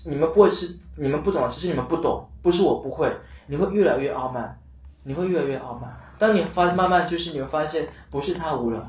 [0.05, 3.13] 你们不会是你们不懂，只是你们不懂，不是我不会，
[3.47, 4.57] 你会越来越傲慢，
[5.03, 5.95] 你会越来越傲慢。
[6.19, 8.81] 当你发慢慢就是你会发现，不是他无能，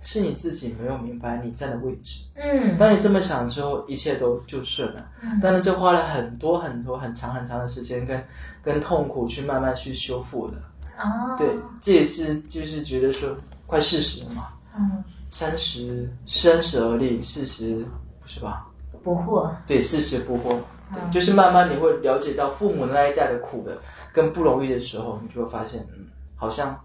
[0.00, 2.20] 是你自己没有明白你站的位置。
[2.36, 5.06] 嗯当你这么想之后，一切都就顺了。
[5.42, 8.24] 但是这花了很多很多很长很长的时间跟
[8.62, 10.56] 跟痛苦去慢慢去修复的。
[11.00, 11.48] 哦，对，
[11.80, 13.34] 这也是就是觉得说
[13.66, 17.84] 快四十了嘛，嗯，三十三十而立，四十
[18.20, 18.66] 不是吧？
[19.02, 20.56] 不惑，对，四十不惑，
[20.92, 20.98] 嗯。
[21.10, 23.78] 对，就是慢慢你会了解到父母那一代的苦的
[24.12, 26.78] 跟不容易的时候，你就会发现，嗯，好像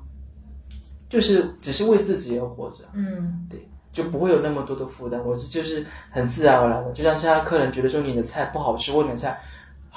[1.10, 3.46] 就是只是为自己而活着，嗯。
[3.50, 5.26] 对就不会有那么多的负担。
[5.26, 9.42] 我是就是很自然而然的，就像现在客人觉得说你的菜不好吃，或的菜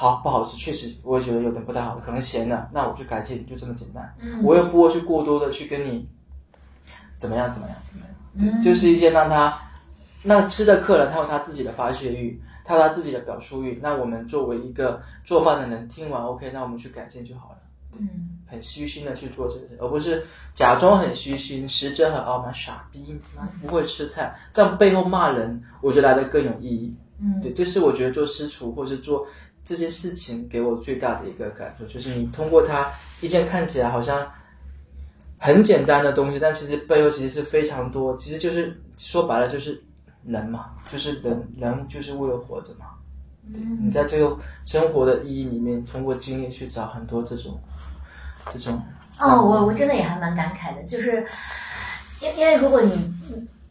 [0.01, 4.15] 好不好吃，确实我也觉得有点不太好，可能咸了，那我去改进，就这么简单。
[4.21, 6.09] 嗯我又不会去过多的去跟你
[7.17, 9.61] 怎么样怎么样怎么样，嗯就是一些让他
[10.23, 17.59] 那吃的客人他有他自己的发泄欲，他有他自己的表述欲，那我们作为一个做饭的人，听完 OK，那我们去改进就好了。
[17.99, 20.25] 嗯很虚心的去做这个事，而不是
[20.55, 26.95] 假装很虚心，实则很傲慢，傻逼，妈不会吃菜，这样背后骂人，我觉得来的更有意义。
[27.21, 29.27] 嗯对，这是我觉得做私厨或是做
[29.69, 32.91] 这件事情给我最大的一个感受，就是你通过它
[33.21, 34.27] 一件看起来好像
[35.37, 39.79] 很简单的东西，但其实背后其实是非常多，其实就是说白了就是
[40.25, 42.87] 人嘛，就是人人就是为了活着嘛。
[43.53, 47.61] 嗯你在这个生活的意义里面，通过经历去找很多这种
[48.51, 48.83] 这种
[49.19, 51.27] 哦，我我真的也还蛮感慨的，就是
[52.23, 52.91] 因因为如果你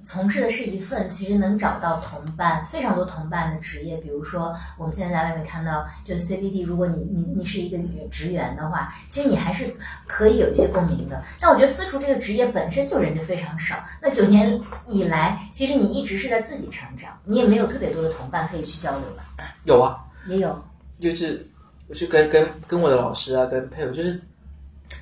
[0.07, 7.77] 从事的是一份其实能找到同伴非常多同伴的职业，比如说我们现在在外面看到，就是 CBD，如果你你你是一个
[8.09, 9.65] 职员的话，其实你还是
[10.07, 11.21] 可以有一些共鸣的。
[11.41, 19.43] 但我觉得私厨这个职业本身就人就非常少，那九年以来，其实你一直是在自己成长，你也没有特别多的同伴可以去交流吧？
[19.65, 20.63] 有啊，也有，
[21.01, 21.45] 就是
[21.89, 24.21] 我去跟跟跟我的老师啊，跟配偶，就是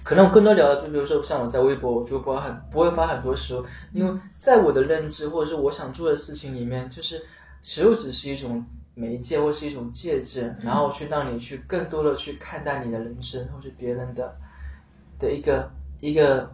[0.04, 7.22] 可能我更多聊的，就比如说像我在微博，我就不会很不会发很多食物，因为在我的认知或者是我想做的事情里面，就是
[7.64, 8.64] 食物只是一种
[8.94, 14.36] 媒介或是一种介质，然后去让你去更多的去看待你的人生或是别人的
[15.20, 16.50] 的一个一个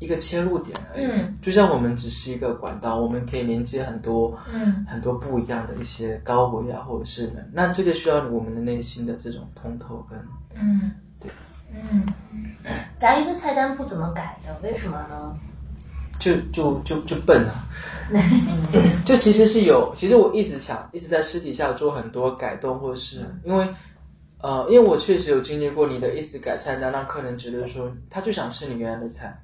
[0.00, 1.04] 一个切入点而已。
[1.04, 1.36] 嗯。
[1.40, 4.84] 就像我们只是一个管道，我们可以连接很多嗯。
[4.86, 10.18] 很多不一样的一些高维啊，或者是人，那这个需要我们的内心的这种通透跟
[10.54, 10.90] 嗯，对，
[11.90, 12.06] 嗯，
[12.96, 15.36] 杂鱼的菜单不怎么改的，为什么呢？
[16.20, 17.66] 就就就就笨啊，
[19.04, 23.68] 就其实是有，其实我一直想一直在私底下做很多改动，或者是因为
[24.38, 29.36] 呃，因为我确实有经历过你的一直改菜单，让客人觉得说他就想吃你原来的菜，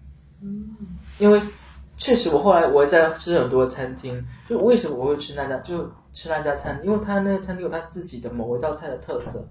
[0.43, 0.65] 嗯，
[1.19, 1.41] 因为
[1.99, 9.45] 确实我后来我也在吃很多餐厅，就为什么我会吃那家就吃那家餐厅，因为他那个餐厅有他自己的某一道菜的特色，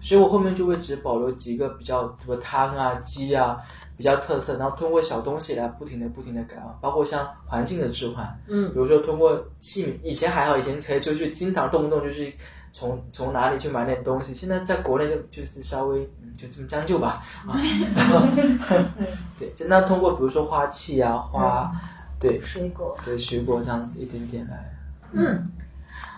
[0.00, 3.58] 所以我后面就会只保留几个比较，比如汤啊、鸡啊
[3.96, 12.34] 比较特色，然后通过小东西来不停的、不停的改啊，包括像环境的置换，嗯比如说通过器皿，以前还好，以前可以就去经常动不动就去
[12.72, 17.58] 从从哪里去买点东西，现在在国内就就是稍微嗯就这么将就吧 啊，
[19.38, 21.72] 对，就那通过比如说花器啊、花，
[22.20, 24.72] 对水果，对水果这样子一点点来，
[25.12, 25.50] 嗯，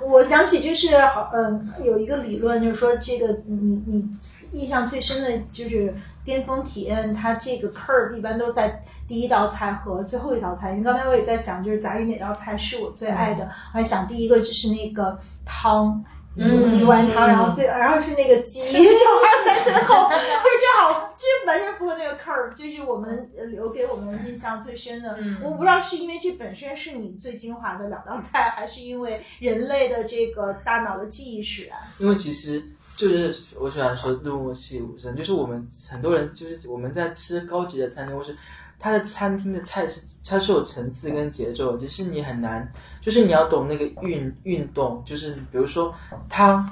[0.01, 4.09] 我想起就是好，嗯、有一个理论，就是说这个你你
[4.53, 5.95] 印象最深的就是
[6.25, 10.73] 巅峰体验，它这个 curve 一般都在第一道菜和最后一道菜。
[10.73, 16.05] 因为刚才我也在想，就是杂鱼哪道菜是我最爱的，我还想第一个就是那个汤。
[16.37, 20.27] 嗯一碗汤，然后最然后是那个鸡，这还在最后， 就是
[20.61, 25.17] 这好，这完全符合那个 curve，就是我们呃留给我们印象最深的。
[25.21, 31.77] 嗯我不知道是因为这本身是你最精华的两道菜，还是因为人类的这个大脑的记忆使然。
[31.99, 32.63] 因为其实
[32.97, 38.37] 就是我喜欢说入木细无声，就是我们很多人就是我们在吃高级的餐厅，或是
[38.79, 45.95] 它的餐厅的菜是它是有层次跟节奏的，只是你很难，就是你要懂那个运运动，就是比如说
[46.29, 46.69] 汤，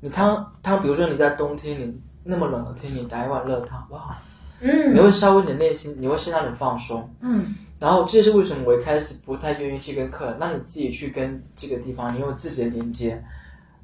[0.00, 4.16] 你汤汤，比如说你在冬天你那么冷的天，你打一碗热汤，哇，
[4.60, 13.22] 嗯你会稍微你的内心你会先让你放松，嗯然后这是为什么我一开始不太愿意去跟客人，那你自己去跟这个地方，你有自己的连接。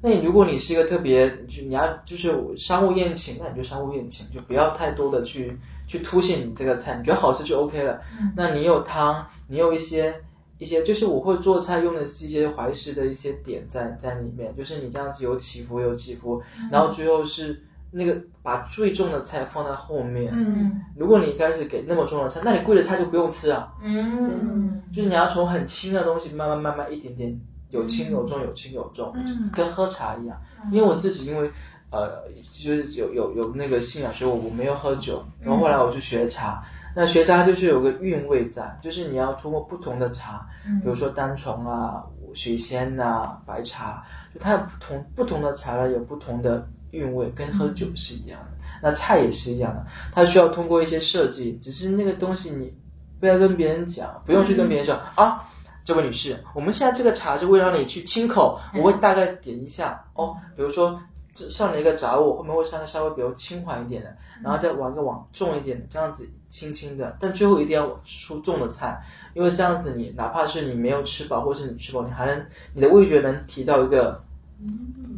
[0.01, 8.01] 那你如果你是一个特别，就你要就是商务宴请，那你就商务宴请，就不要太多的去去凸显你这个菜，你觉得好吃就 OK 了。
[8.35, 10.13] 那你有汤，你有一些
[10.59, 16.41] 一些，就是我会做菜用的是一些怀石的一些点在在里面，就是你这样子有起伏有起伏，
[16.71, 20.31] 然后最后是那个把最重的菜放在后面。
[20.35, 23.73] 嗯如果你一开始给那么重的菜，那你贵的菜就不用吃啊。
[23.81, 27.37] 嗯就是你要从很轻的东西慢慢慢慢一点点
[27.71, 30.39] 有轻有重，有轻有重，嗯跟喝茶一样。
[30.71, 31.49] 因为我自己因为
[31.89, 32.23] 呃
[32.53, 36.63] 就是有有有那个信仰，所以我我没有喝酒，然后后来我就学茶。
[36.95, 40.47] 那学渣就是有个韵味在，就是你要通过不同的茶，
[40.81, 48.47] 比如说单丛啊、水仙呐、白茶，就它有不同不同的茶呢有不同的韵味，跟喝酒是一样的。
[48.81, 52.73] 那菜也是一样的，它需要通过一些设计，只是那个东西你
[53.19, 55.43] 不要跟别人讲，不用去跟别人说、啊。
[55.85, 60.01] 这位女士，我们现在这个茶是为了让你去清口，我会大概点一下。
[60.13, 60.97] 哦，比如说
[61.33, 72.45] 这上了一个杂物，后面会上个稍微比较轻缓一点的，然后再往一个往重一点的，这样子轻轻的，但最后一定要出重的菜，因为这样子你哪怕是你没有吃饱，或是你吃饱，你还能
[72.75, 74.23] 你的味觉能提到一个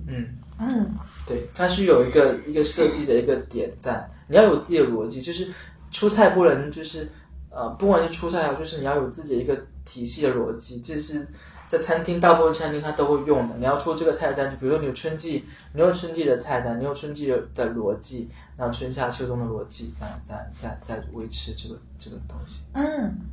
[0.08, 0.96] 嗯，嗯
[1.28, 5.52] 对，它是有一个一个设计的一个点在，你要有自己的逻辑，就是
[5.92, 7.12] 出菜不能就是
[7.50, 11.28] 呃，不管是出菜啊，就是你要有自己的一个体系的逻辑，这是
[11.76, 13.56] 在餐厅大部分餐厅它都会用的。
[13.58, 22.62] 你要出这个菜单，就比如说你有春季，你有春季的菜单，你有春季的的逻辑，然后春夏秋冬的逻辑，在在在在维持这个这个东西。
[22.74, 22.86] 嗯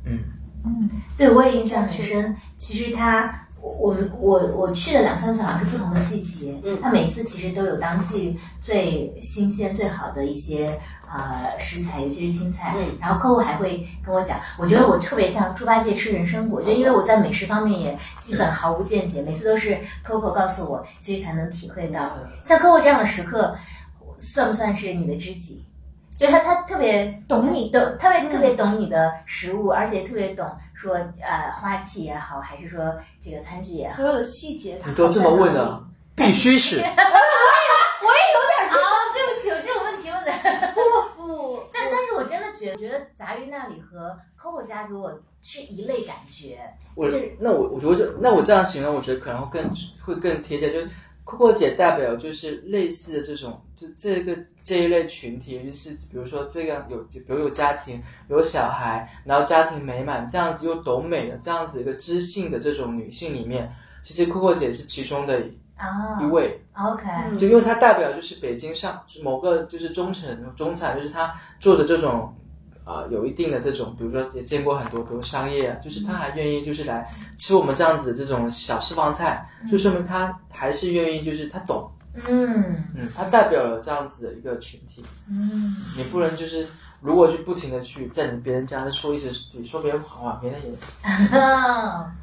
[0.05, 0.19] 嗯
[0.65, 2.35] 嗯对我也印象很深。
[2.57, 10.77] 其实它，我我们我我去的两三次好像是不同的季节，嗯它每次其实都有当季最新鲜最好的一些
[11.09, 12.75] 呃食材，尤其是青菜。
[12.77, 22.11] 嗯然后客户还会跟我讲，我觉得我特别像猪八戒吃人参果，就因为我在美食方面也基本毫无见解，每次都是 Coco 告诉我，其实才能体会到。
[22.43, 23.55] 像 Coco 这样的食客，
[24.17, 25.65] 算不算是你的知己？
[26.15, 33.95] 就他他特别懂你懂，特别特别懂你的食物，而且特别懂说呃花器也好，还是说这个餐具也好。
[33.95, 36.77] 所有的细节，他你都这么问好在哪里了，必须是。
[36.79, 38.79] 我也有点说，
[39.13, 40.81] 对不起，我这种问题问的不
[41.21, 46.59] 不不， 但但是我真的觉得，觉得杂鱼那里和 Coco 家给我是一类感觉。
[46.95, 49.71] 我就是那我我觉得那我这样形容，我觉得可能会更
[50.05, 50.89] 会更贴切，就是
[51.25, 65.43] Coco 姐代表就是类似的这种，就这个这一类群体，就是比如说这样有，比如有家庭有小孩，然后家庭美满，这样子又懂美的这样子一个知性的这种女性里面，其实 Coco 姐是其中的
[65.77, 72.35] 啊一位，，OK，嗯就因为她代表就是北京上某个就是中层中产，就是她做的这种。
[72.83, 81.89] 啊、有一定的这种，比如说也见过很多，比如商业啊，就是他还愿意就是来吃我们这样子这种小私房菜，就说明他还是愿意，就是他懂，
[82.27, 82.83] 嗯。
[82.95, 85.03] 嗯，他代表了这样子的一个群体。
[85.29, 86.67] 嗯，你不能就是
[87.01, 89.31] 如果去不停的去在你别人家说一直
[89.63, 90.71] 说别人好话，别人也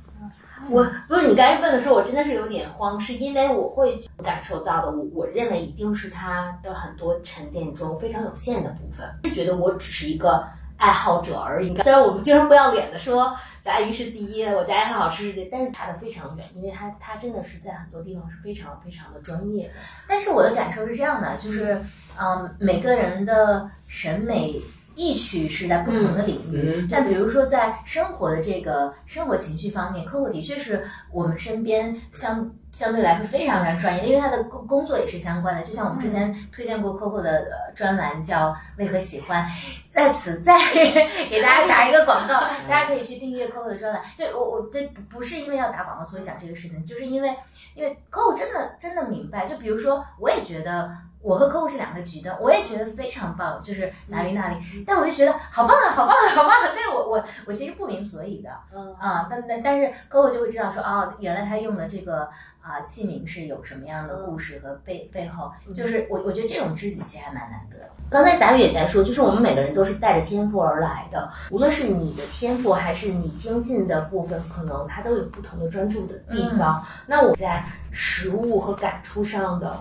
[0.69, 10.47] 我不是你刚才问的时候，我真的是有点慌，是因为我会感受到的，我我认为一定是他的很多沉淀中非常有限的部分，是觉得我只是一个
[10.77, 11.77] 爱好者而已。
[11.83, 19.71] 虽然我们经常不要脸的说杂鱼是第一，我家也很好吃，但是差的非常远，因为他他真的是在很多地方是非常非常的专业。
[20.07, 21.81] 但是我的感受是这样的，就是
[22.21, 24.55] 嗯，每个人的审美。
[25.01, 35.62] 意趣是在不同的领域，嗯但比如说在生活的这个生活情趣方面，Coco 的确是我们身边相相对来说非常非常专业的，因为他的工工作也是相关的。
[35.62, 39.46] 就像我们之前推荐过 Coco 的呃专栏叫《为何喜欢》，
[39.88, 42.38] 在此再给大家打一个广告，
[42.68, 44.03] 大家可以去订阅 Coco 的专栏。
[44.18, 47.34] 对我我这不不是因为要打广告所以讲这个事情，就是因为
[47.74, 50.90] 因为 Coco 真的真的明白，就比如说我也觉得。
[51.23, 54.57] 我和 Coco 是两个局的，我也觉得非常棒，就是杂鱼那里，
[54.87, 56.73] 但我就觉得好棒啊，好棒啊，好棒啊！
[56.75, 62.31] 但是我我我其实不明所以的，嗯啊，但但但是 Coco 就会知道说，哦，原来他用的这个
[62.62, 67.77] 啊器皿是有什么样的故事和背背后，就是我我觉得这种知己其实还蛮难得。
[68.09, 76.83] 刚才杂鱼也在说，就是我们每个人都是带着天赋而来的，无论是你的天赋还是你精进的部分，可能它都有不同的专注的地方。
[77.07, 77.62] 那我在
[77.93, 79.77] 实物和感触上的。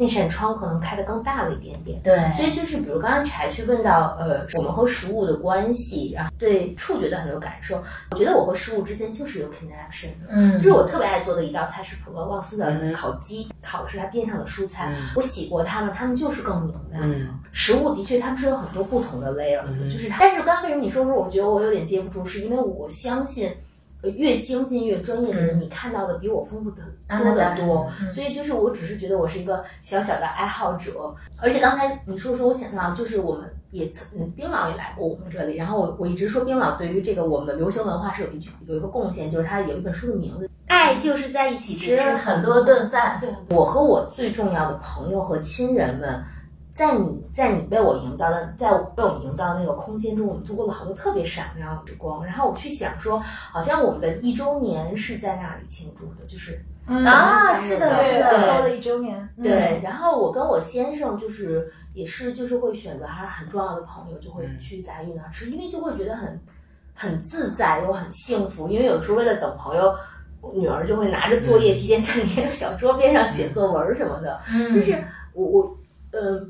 [0.00, 10.28] 那扇窗可能开得更大了一点点，对所以就是比如刚刚柴去问到，呃，我们和食物的关系，然后对触觉的很有感受，我觉得我和食物之间就是有 connection 的。
[10.30, 14.90] 嗯就是我特别爱做的一道菜是普罗旺斯的嗯烤鸡，烤的是它边上的蔬菜。
[14.90, 17.02] 嗯我洗过它们，它们就是更明亮。
[17.04, 20.16] 嗯食物的确它们是有很多不同的 layer 就是它。
[20.20, 23.50] 但是刚刚为什么你说说，我觉得我有点接不住，是因为我相信。
[24.02, 43.18] 呃越精进越专业的人，你看到的比我丰富的多得多，嗯所以就是我只是觉得我是一个小小的爱好者，而且刚才你说说，我想到就是我们也曾嗯冰老也来过我们这里，然后我我一直说冰老对于这个我们的流行文化是有一句有一个贡献，就是他有一本书的名字，爱就是在一起吃很多顿饭。
[43.20, 46.22] 对，我和我最重要的朋友和亲人们。
[46.72, 52.24] 在你在你被我营造的，在我被我们营造的那个空间中，我们度过了好多特别闪亮的时光。
[52.24, 66.40] 然后我去想说，好像我们的一周年是在那里庆祝的，就是嗯啊是的对，是的一周年，嗯对，然后我跟我先生就是也是就是会选择还是很重要的朋友，就会嗯去杂鱼那儿吃，因为就会觉得很
[66.94, 68.68] 很自在又很幸福。
[68.68, 69.92] 因为有的时候为了等朋友，
[70.54, 74.40] 女儿就会拿着作业提前在你那个小桌边上写作文什么的。
[74.52, 74.96] 嗯就是
[75.34, 75.76] 我我
[76.12, 76.44] 呃，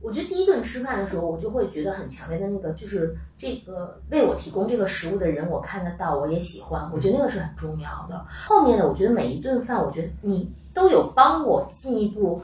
[0.00, 8.24] 我觉得第一顿吃饭的时候，我就会觉得很强烈的那个，就是这个为我提供这个食物的人，我看得到，我也喜欢，我觉得那个是很重要的。
[8.46, 12.40] 后面的，我觉得每一顿饭，我觉得你都有帮我进一步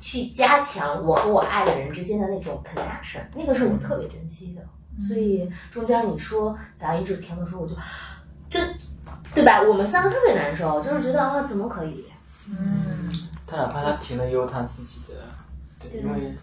[0.00, 4.62] 去加强我和我爱的人之间的那种 connection，那个是我特别珍惜的。
[5.06, 7.74] 所以中间你说咱一直停的时候，我就
[8.48, 8.58] 这
[9.34, 9.60] 对吧？
[9.60, 12.06] 我们三个特别难受，就是觉得啊，怎么可以？
[12.48, 13.10] 嗯，
[13.46, 15.14] 他哪怕他停了也有他自己的，
[15.80, 16.34] 对，因为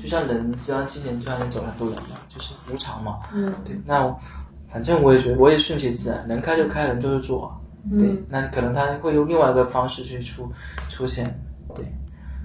[0.00, 4.14] 就像人，就像今年就像你走了很多人嘛，就是无常嘛，嗯，对，那
[4.72, 7.60] 反正我也觉得我也顺其自然，能开就开，人就是做，
[7.98, 10.50] 对，那可能他会用另外一个方式去出
[10.88, 11.24] 出现，
[11.74, 11.84] 对，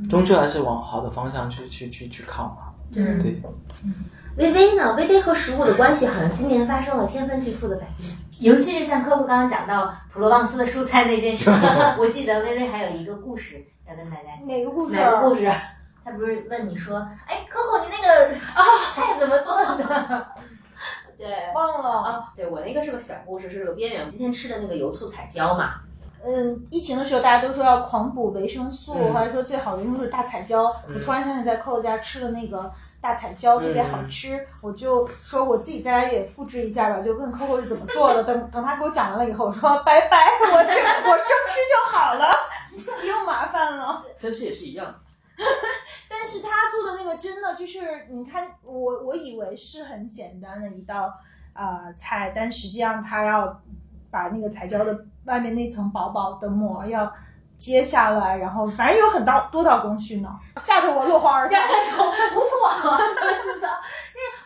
[0.09, 3.41] 终究还是往好的方向去去去去靠嘛，嗯对。
[4.37, 4.95] 微微呢？
[4.95, 8.09] 微微和食物的关系好像今年发生了天翻地覆的改变，
[8.39, 11.53] 尤其是像 Coco 刚刚讲到普罗旺斯的蔬菜那件事情，
[11.99, 14.47] 我记得微微还有一个故事要跟大家讲。
[14.47, 14.95] 哪个故事？
[14.95, 15.51] 哪个故事？
[16.03, 16.97] 他不是问你说，
[17.27, 20.27] 哎，Coco，你那个啊、菜怎么做的？
[21.17, 21.89] 对，忘了。
[21.89, 24.05] 啊，对我那个是个小故事，是个边缘。
[24.05, 25.81] 我今天吃的那个油醋彩椒嘛，
[26.23, 30.63] 嗯，疫情的时候大家都说要狂补维生素，嗯或者说最好的维生素是大彩椒。
[30.87, 32.71] 我突然想起在 Coco 家吃的那个
[33.01, 38.23] 大彩椒特别好吃，我就说我自己在家也复制一下吧，就问 Coco 是怎么做的。
[38.23, 40.69] 等等他给我讲完了以后，我说拜拜，我就
[41.11, 42.31] 我生吃就好了，
[43.01, 44.01] 不用麻烦了。
[44.15, 44.95] 生吃也是一样的，
[46.09, 51.13] 但是他做的那个真的就是，你看我我以为是很简单的一道
[51.53, 53.61] 啊、呃菜，但实际上他要
[54.11, 57.11] 把那个彩椒的外面那层薄薄的膜要
[57.57, 61.55] 揭下来，然后反正有很道多道工序呢， 吓得我落荒而逃。
[61.55, 63.15] 他说不错，不错。
[63.21, 63.49] 但是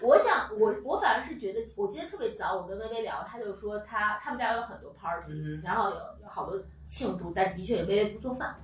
[0.01, 8.55] 我想，我我反而是觉得，我记得特别早，我跟微微聊，他就说他他们家有很多 party，、嗯然后有有好多庆祝，但的确微微不做饭。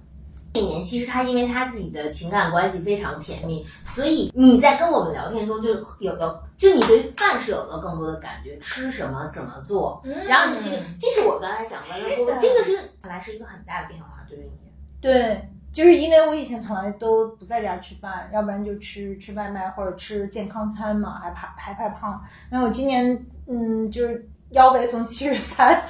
[0.54, 5.70] 这一年其实他因为他自己的情感关系非常甜蜜，所以你在跟我们聊天中就
[6.00, 14.72] 有了，就你对饭是有了更多的感觉，吃什么怎么做，然后你这个这是我刚才想问的这个是看来是一个很大的变化，对于你。
[15.00, 22.22] 对，就是因为我以前从来都不在家吃饭，要不然就吃吃外卖或者吃健康餐嘛，还怕还怕胖。
[22.50, 25.80] 然后我今年嗯，就是腰围从七十三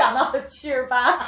[0.00, 1.26] 长到了七十八，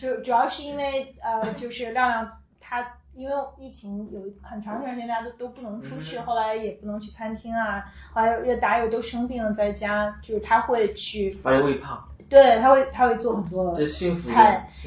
[0.00, 2.28] 就主要是因为呃，就是亮亮
[2.58, 2.92] 他。
[3.14, 7.82] 因为疫情有很长一段时间大家都都不能出去，嗯后来也不能去餐厅啊，
[8.12, 13.86] 后来又大家又都生病了，在家就是他会去，把人喂胖，对他会他会做很多菜。
[13.86, 14.30] 幸福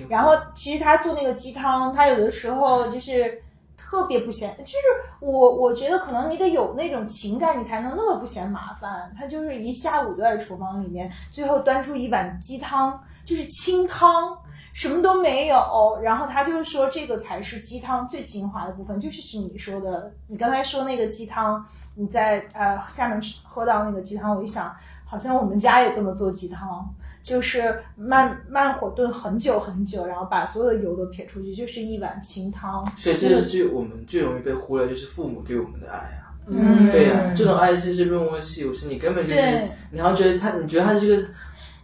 [0.07, 3.41] 然后其实他做那个鸡汤，他有的时候就是
[3.89, 4.77] 特别不嫌，就是
[5.19, 9.11] 我我觉得可能你得有那种情感，你才能那么不嫌麻烦。
[9.17, 14.37] 他就是一下午都在厨房里面，最后端出一碗鸡汤，就是清汤。
[14.71, 21.65] 什么都没有，然后他就是说这个才是鸡汤最精华的部分，就是是你说的，你刚才说那个鸡汤，
[21.95, 24.73] 你在呃下面吃喝到那个鸡汤，我一想，
[25.03, 26.87] 好像我们家也这么做鸡汤，
[27.29, 32.83] 就是慢慢火炖很久很久，然后把所有的油都撇出去，就是一碗清汤。
[32.97, 36.33] 所以这是最我们最容易被忽略，就是父母对我们的爱啊。
[36.47, 41.27] 嗯对呀、这种爱是是润物细无声，你根本就是你好像觉得他，你觉得他是个，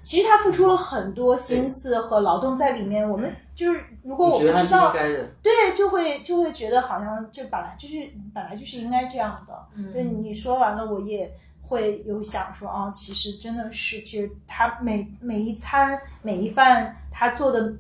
[0.02, 7.96] 其实他付出了很多心思和劳动在里面，我们就是如果我你觉得他是应不知道，该的，对，就会就会觉得好像就本来就是
[8.34, 9.54] 本来就是应该这样的。
[9.76, 11.32] 嗯对你说完了，我也
[11.68, 17.74] 会有想说啊，其实真的是，其实他每每一餐每一饭他做的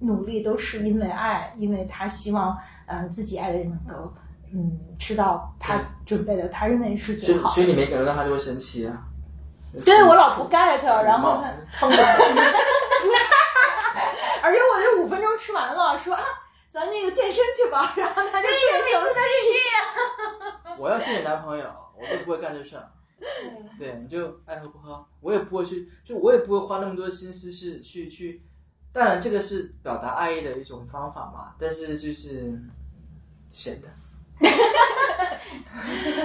[0.00, 2.56] 努力都是因为爱，因为他希望
[2.86, 4.12] 嗯、呃自己爱的人能够
[4.54, 7.54] 嗯吃到他准备的，他认为是最好的。
[7.54, 9.04] 所以你没感觉到他就会生气啊。
[9.84, 11.52] 对我老不 get，然后他
[11.88, 11.96] 碰到
[14.40, 16.22] 而且我这五分钟吃完了，说啊，
[16.70, 20.78] 咱那个健身去吧， 然后他就特别生气。
[20.78, 21.66] 我要是你男朋友，
[21.98, 22.88] 我都不会干这事儿。
[23.78, 28.42] 对，你就爱喝不喝，我也不会去，就我也不会花那么多心思是去去。
[28.92, 32.58] 当然，这个是表达爱意的一种方法嘛，但是就是
[33.48, 33.88] 显得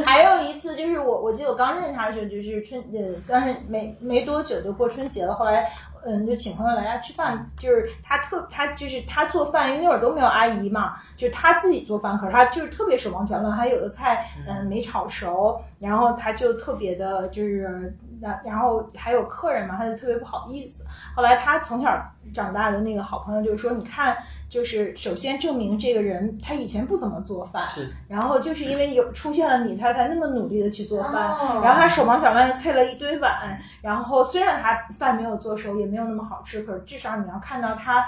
[0.06, 5.72] 还有一次就是我，我记得我刚认识他的时候，就是春呃，当时没没多久就过春节了，后来
[6.06, 17.95] 嗯就请朋友来家吃饭，就是他特他就是他做饭，因为那会儿都没有阿姨嘛，就是他自己做饭，可是他就是特别手忙脚乱，还有的菜嗯没炒熟，然后他就特别的就是。
[18.22, 20.86] 然然后还有客人嘛，他就特别不好意思。
[21.14, 22.02] 后来他从小
[22.34, 24.15] 长大的那个好朋友就说：“你看，
[24.48, 31.32] 就是首先证明这个人他以前不怎么做饭，是然后就是因为有出现了你，他才那么努力的去做饭。
[31.34, 38.01] 哦然后他手忙脚乱的菜了一堆碗，然后虽然他饭没有做熟，也没有那么好吃，可是至少你要看到他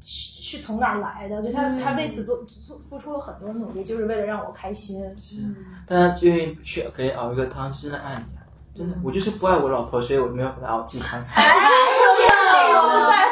[0.00, 5.04] 是是从哪儿来的，就他、嗯他为此做做付出了很多努力，就是为了让我开心。
[5.18, 5.42] 是，
[5.86, 8.40] 但他愿意去可以熬一个汤，是真的爱你啊，
[8.74, 8.96] 真的。
[9.04, 11.20] 我就是不爱我老婆，所以我没有给她熬鸡汤。
[11.36, 13.28] 哎呦，不在，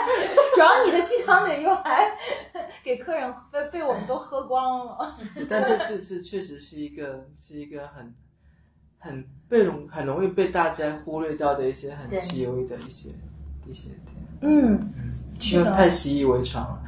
[0.55, 2.10] 主要你的鸡汤得用来
[2.82, 5.16] 给客人被被我们都喝光了。
[5.48, 8.14] 但这这这确实是一个是一个很
[8.98, 13.09] 很被容很容易被大家忽略掉的一些很细微的一些
[13.66, 14.89] 一些点，嗯，
[15.35, 16.82] 因是的为太习以为常了。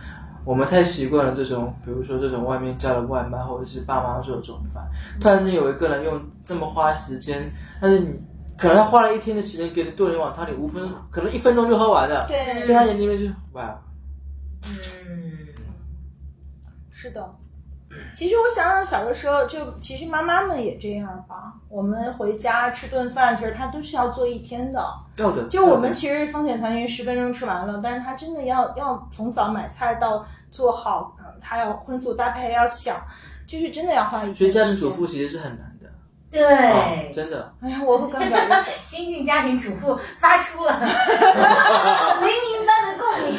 [0.45, 4.83] 我们太习惯了这种，比如说这种外面叫的外卖，或者是爸妈做的这种饭。
[5.21, 8.09] 突然间有一个人用这么花时间，但是你
[8.57, 13.79] 可能他花了一天的时间给你炖了一碗汤，你五分可能一分钟就喝完了，对，在他眼里面就哇，
[14.63, 15.49] 嗯，
[16.91, 17.38] 是的。
[18.19, 21.53] 其实我想想，小的时候就其实妈妈们也这样吧。
[21.69, 24.85] 我们回家吃顿饭，其实她都是要做一天的。
[25.19, 25.45] 要的。
[25.45, 32.97] 就我们其实风险团圆十分钟吃完了，但是她真的要要从早买菜到做好，嗯，她要荤素搭配要想，
[33.47, 34.35] 就是真的要花一天。
[34.35, 35.89] 所以家庭主妇其实是很难的，
[36.29, 37.55] 对，哦真的。
[37.63, 38.65] 哎呀，我会干不了。
[38.83, 40.73] 新晋家庭主妇发出了
[42.21, 43.39] 雷鸣般的共鸣。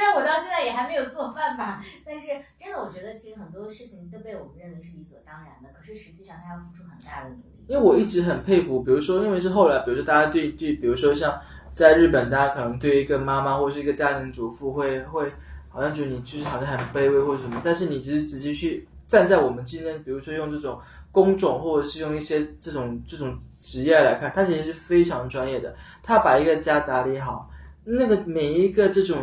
[0.00, 2.26] 虽然我到现在也还没有做饭吧，但是
[2.58, 7.66] 真的，我觉得其实很多事情都被我们认为是理所当然的，可是实际上他要付出很大的努力。
[7.68, 11.38] 因为我一直很佩服，比如说，因为是后来，比如说大家对对，比如说像
[11.74, 15.30] 在日本，大家可能对一个妈妈或是一个家庭主妇会会
[15.68, 20.80] 好像觉得你就是好像很卑微或者什么，但是你只是直接去站在我们今天，比如说用这种
[21.12, 27.50] 工种或者是用一些这种这种职业来看，他其实是非常专业的，他把一个家打理好，
[27.84, 29.18] 那个每一个这种。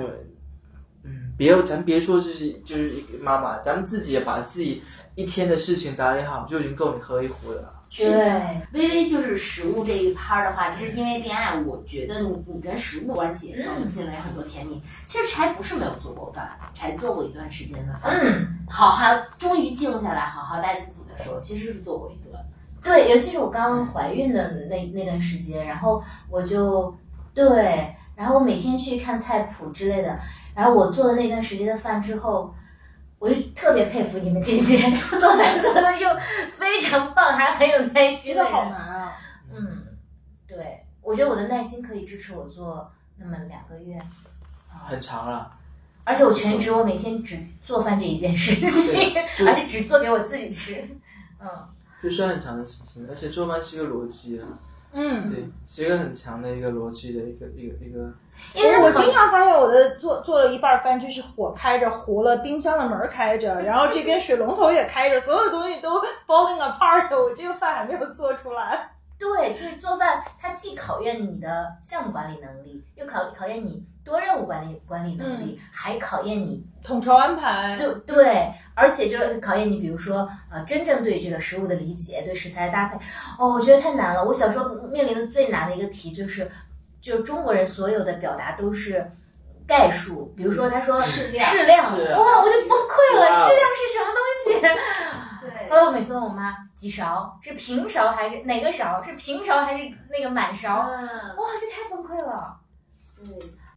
[1.37, 4.81] 嗯，别咱别说就是就是妈妈，咱们自己也把自己
[5.15, 7.73] 一天的事情打理好，就已经够你喝一壶的了。
[7.89, 8.09] 对，
[8.73, 14.81] 微微就是食物这一趴的话，其实因为恋爱，我觉得你你跟食物关系嗯进来很多甜蜜。
[15.05, 18.11] 其实柴不是没有做过饭，柴做过一段时间的饭。
[18.13, 22.33] 嗯，好好终于静下来，好好带自己的时候，其实是做过一顿。
[22.83, 26.93] 对，尤其是我刚怀孕的那那段时间，然后我就
[27.37, 30.19] 对，然后我每天去看菜谱之类的。
[30.55, 32.51] 然后我做了那段时间的饭之后，
[33.19, 34.75] 我就特别佩服你们这些
[35.19, 36.09] 做饭做的又
[36.49, 38.51] 非常棒，还很有耐心的人。
[38.51, 39.13] 好难啊！
[39.53, 39.83] 嗯，
[40.47, 44.01] 对，我觉得我的耐心可以支持我做那么两个月。
[44.67, 45.53] 很长了。
[46.03, 49.13] 而且我全职，我每天只做饭这一件事情，
[49.45, 50.83] 而且只做给我自己吃。
[51.39, 51.47] 嗯。
[52.01, 54.45] 就是很长的事情，而且做饭是一个逻辑啊。
[54.93, 58.11] 嗯，对，是一个很强的一个逻辑的一个一个一个。
[58.53, 68.91] 因为我经常发现我的做做了一半饭，就是火开着，糊了，冰箱的门开着， 然后这边水龙头也开着，所有东西都 falling apart，我这个饭还没有做出来。
[69.19, 77.77] 对，其实做饭它既考验你的项目管理能力，又考考验你多任务管理管理能力，还考验你统筹安排。
[77.77, 82.97] 就对，而且就是考验你，比如说呃，真正对这个食物的理解，对食材的搭配。
[83.37, 84.23] 哦，我觉得太难了。
[84.23, 86.49] 我小时候面临的最难的一个题就是，
[86.99, 89.11] 就是中国人所有的表达都是
[89.67, 94.61] 概述，比如说他说适量，适量，哇，我就崩溃了，适量是什么东西？
[95.69, 100.77] 对，我，每次问我妈几勺是平勺还是哪个勺是平勺还是那个满勺？
[100.77, 102.57] 哇，这太崩溃了。
[103.15, 103.25] 对，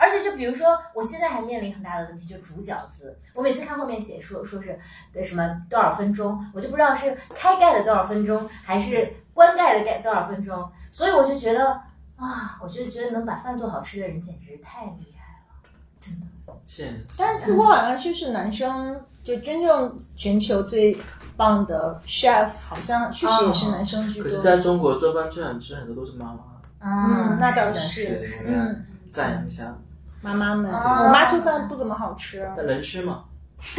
[0.01, 3.19] 而且就比如说，我现在还面临很大的问题，就煮饺子。
[3.35, 4.79] 我每次看后面写说说是
[5.13, 10.73] 的什么多少分钟，我就不知道是开盖的多少分钟还是关盖的盖多少分钟。
[10.91, 11.73] 所以我就觉得
[12.17, 15.71] 啊，我就觉得能把饭做好吃的人简直太厉害了，
[16.01, 16.27] 真的。
[16.67, 17.07] 是。
[17.17, 20.97] 但是似乎好像就是男生就真正全球最。
[21.37, 24.25] 棒的 chef 好像确实也是男生居多。
[24.25, 26.41] 可是在中国做饭最想吃很多都是妈妈。
[26.81, 28.29] 嗯，那倒是。
[28.45, 29.75] 嗯，赞扬一下
[30.21, 30.71] 妈妈们。
[30.71, 32.49] 我妈做饭不怎么好吃。
[32.57, 33.25] 但能吃吗？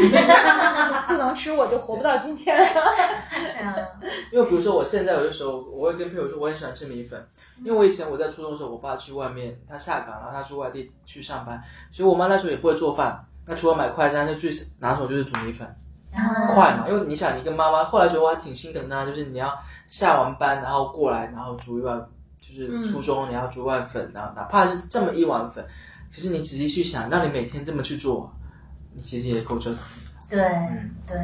[1.07, 2.55] 不能吃我就活不到今天。
[4.31, 7.19] 因为比如说我现在有的时候我会跟朋友说我很喜欢吃米粉，
[7.63, 11.61] 因为我以前我在初中的时候，我爸去外面他下岗然后，他去外地去上班，
[11.91, 15.67] 所以我妈那时候也不会做饭，那除了买快餐，就最拿手就是煮米粉。
[16.53, 19.57] 快嘛，因为你想，你跟妈妈后来觉得我还挺心疼她，就是你要
[19.87, 21.97] 下完班然后过来，然后煮一碗，
[22.39, 25.65] 就是初中你要煮一碗粉，然后哪怕是这么一碗粉，
[26.11, 28.31] 其实你仔细去想，让你每天这么去做，
[28.93, 29.79] 你其实也够折腾。
[30.29, 31.17] 对，嗯，对，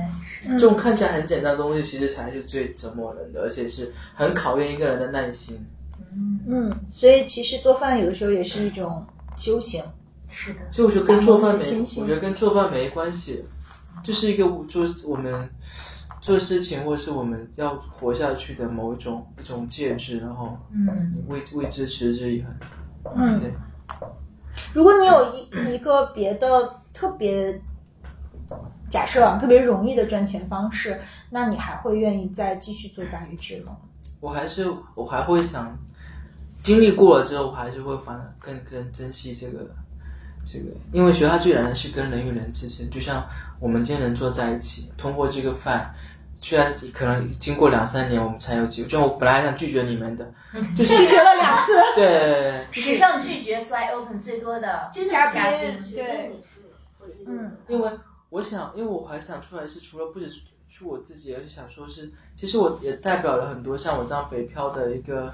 [0.57, 5.65] 这种看起来很简单的东西，其实才是最折磨人的，而且是很考验一个人的耐心。
[6.14, 9.05] 嗯嗯，所以其实做饭有的时候也是一种
[9.35, 9.84] 修行。
[10.30, 13.45] 是的，所以我觉得跟做饭没，我觉得跟做饭没关系。
[14.03, 15.49] 就是一个做我们
[16.22, 22.53] 做事情，或者是我们要活下去的某一种一种介质，然后嗯，为为之持之以恒。
[23.15, 23.53] 嗯，对。
[24.78, 27.60] 如果你有一一个别的特别
[28.91, 31.02] 假设啊，特别容易的赚钱方式，
[31.32, 33.76] 那你还会愿意再继续做杂鱼制吗？
[34.20, 35.76] 我还是我还会想
[36.62, 39.68] 经历过了之后，我还是会反更更珍惜这个。
[40.45, 43.28] 这个，因为学它最难的是跟人与人之间，就像
[43.60, 45.91] 我们今天能坐在一起，通过这个饭，
[46.41, 50.31] 虽然可能经过两三年我们才有机会，就我本来想拒绝你们的，
[50.77, 56.31] 就是拒绝了两次， 对，史上拒绝 slide open 最多的嘉宾，对，
[57.26, 57.51] 嗯。
[57.68, 57.91] 因为
[58.30, 65.34] 我想，因为我还想出来是除了不只是是我自己，而是想说是，其实我也代表了很多像我这样北漂的一个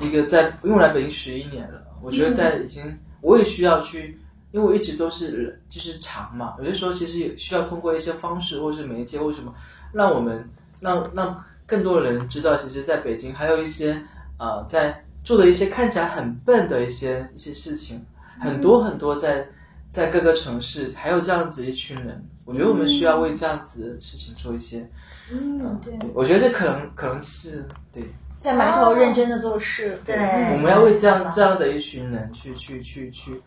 [0.00, 4.18] 一个在，因为我来北京十一年了，我觉得在已经我也需要去，
[4.52, 9.52] 因为我一直都是就是长嘛，有些时候其实也需要通过一些方式或者是媒介或什么，
[9.92, 10.48] 让我们
[10.80, 14.00] 让让更多的人知道，其实在北京还有一些
[14.38, 18.04] 呃在做的一些看起来很笨的一些一些事情，
[18.40, 19.46] 很多很多在。
[19.90, 24.86] 在各个城市还有这样子一群人，我觉得我们需要为这样子的事情做一些。
[25.32, 28.04] 嗯，对，我觉得这可能可能是对，
[28.38, 29.98] 在埋头认真的做事。
[30.04, 30.14] 对，
[30.52, 33.40] 我们要为这样这样的一群人去去去去。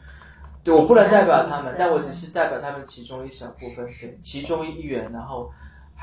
[0.64, 5.48] 对我不能代表他们，但我只是代表他们其中一小部分，对，其中一员，然后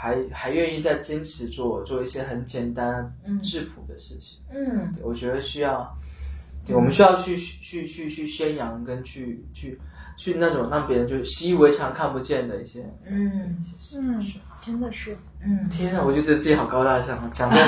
[0.00, 3.12] 还还愿意再坚持做做一些很简单
[3.42, 4.38] 质朴的事情。
[4.48, 5.92] 嗯，对我觉得需要，
[6.68, 9.80] 我们需要去去去去宣扬跟去去。
[10.20, 13.56] 去那种让别人就习以为常、看不见的一些，嗯
[13.94, 14.20] 嗯，
[14.60, 17.64] 真的是，嗯，天啊，我就觉得自己好高大上，讲 的，真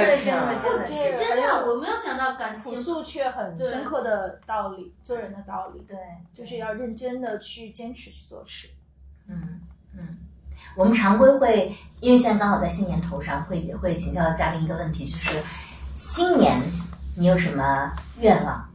[0.00, 5.98] 的真的真的对是真的，我没有想到感朴情，素却很深刻的道理，做人的道理，对，
[6.34, 8.68] 就是要认真的去坚持去做事。
[9.28, 9.60] 嗯
[9.92, 10.16] 嗯，
[10.76, 15.30] 我们常规会，因为现在刚好在新年头上，会会请教嘉宾一个问题，就是
[15.96, 16.60] 新年
[17.16, 18.68] 你有什么愿望？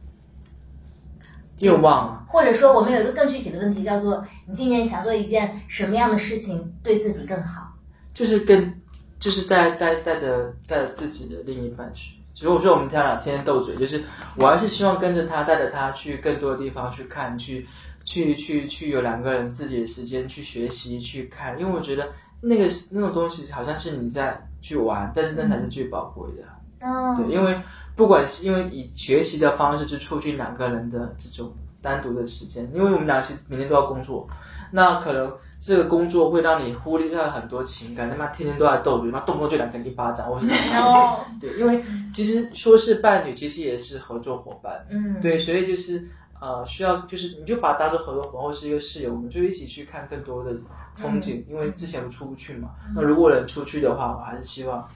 [1.60, 7.72] 愿望啊，或者说，我们有一个更具体的问题，叫做你今年想做一件什么样的事情对自己更好？
[8.12, 8.80] 就是跟
[9.20, 12.16] 就是带带带着带着自己的另一半去。
[12.34, 14.02] 其实我说我们他俩天天斗嘴，就是
[14.36, 17.68] 我还是希望跟着他，带着他去更多的地方去看，去
[18.04, 22.08] 去去去有两个人自己的时间去学习去看，因为我觉得
[22.40, 26.42] 那个那种东西好像是你在去玩，但是那才是最宝贵的。
[26.80, 27.60] 嗯，对，因为
[27.94, 34.28] 不管是因为以学习的方式去促进两个人的这种单独的时间，因为我们俩是每天都要工作，
[34.72, 41.80] 那可能这个工作会让你忽略掉很多情感，他妈天天都在斗嘴，他妈动不动就两个人一巴掌，或者是哦，对，因为
[42.12, 46.04] 其实说是伴侣，其实也是合作伙伴，嗯，对，所以就是
[46.42, 50.56] 呃需要就是你就把它当做合作伙伴或是一个室友，我们就一起去看更多的
[50.96, 54.88] 风景，因为之前出不去嘛，那如果能出去的话，我还是希望。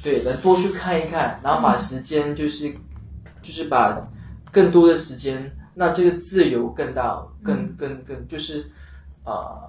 [0.00, 2.72] 对，能多去看一看，然后把时间就是，
[3.42, 3.96] 就是把
[4.52, 8.70] 更多的时间，让这个自由更大，更更更就是，
[9.24, 9.60] 呃，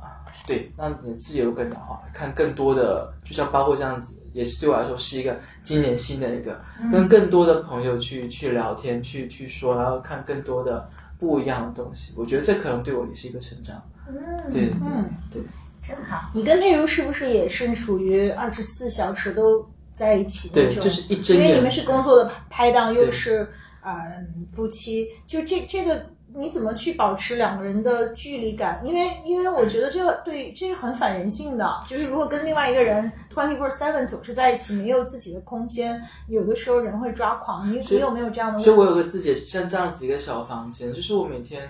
[0.46, 6.60] 对，让你的自由更大化，看更多的，就像包括这样子，也是对我来说是一个今年新的一个，
[6.92, 10.90] 跟更多的朋友去去聊天，去去说，然后看更多的
[11.20, 13.82] 不一样的东西，我觉得这可能对我也是一个成长。
[14.08, 14.16] 嗯，
[14.52, 15.42] 对，嗯，对，
[15.82, 16.32] 真好。
[16.34, 20.84] 你跟佩如是不是也是属于二十四小时都在一起那对，种？
[20.84, 23.48] 就是一睁眼，因为你们是工作的拍档，又是
[23.82, 26.04] 呃夫妻，就这这个
[26.36, 28.80] 你怎么去保持两个人的距离感？
[28.84, 37.72] 因为因为我觉得这个对这是很反人性的，就是如果跟另外一个人 twenty four seven 总是在一起，没有自己的空间，有的时候人会抓狂。
[37.72, 38.60] 你你有没有这样的？
[38.60, 41.68] 所以我有个自己像这样子一个小房间，就是我每天，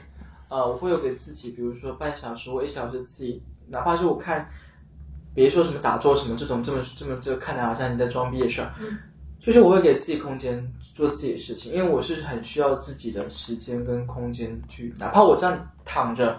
[0.49, 4.47] 呃，我会有给自己，比如说半小时或一小时自己，哪怕是我看，
[5.33, 8.73] 别说什么打坐什么这种这么这么这个看着好像你在装逼的事儿，
[9.39, 10.61] 就是我会给自己空间
[10.99, 16.37] 做自己的事情，因为我是很需要自己的时间跟空间去，哪怕我这样躺着，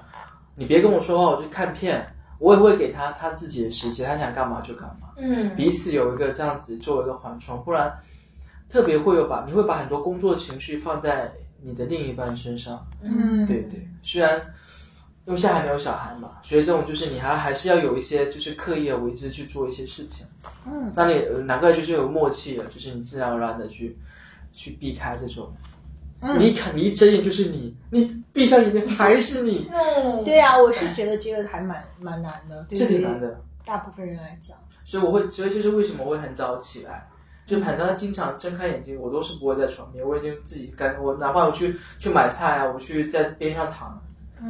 [0.55, 2.07] 你别跟我说话，我去看片，
[2.39, 5.09] 我也会给他他自己的时间，他想干嘛就干嘛。
[5.17, 7.91] 嗯彼此有一个这样子作为一个缓冲，不然
[8.69, 11.33] 特别会有把你会把很多工作情绪放在
[11.63, 12.87] 你的另一半身上。
[13.01, 14.39] 嗯，对对，虽然
[15.25, 20.27] 因为现在还没有小孩嘛，所以这种就是你还还是要有一些就是刻意的为之去做一些事情。
[20.67, 23.97] 嗯，当你呃两个人就是有默契了，就是你自然而然的去
[24.53, 25.53] 去避开这种。
[26.23, 33.41] 嗯你一看，你一睁眼就是你，你闭上眼睛还是你，嗯，对啊、我是觉得这个还蛮蛮难的，这挺难的。
[33.65, 34.55] 大部分人来讲。
[34.85, 37.09] 所以我会，所以就是为什么我会很早起来，
[37.47, 43.99] 就很多经常睁开眼睛，我都是不会在床边，我已经自己干，我哪怕我去去买菜啊，我去在边上躺，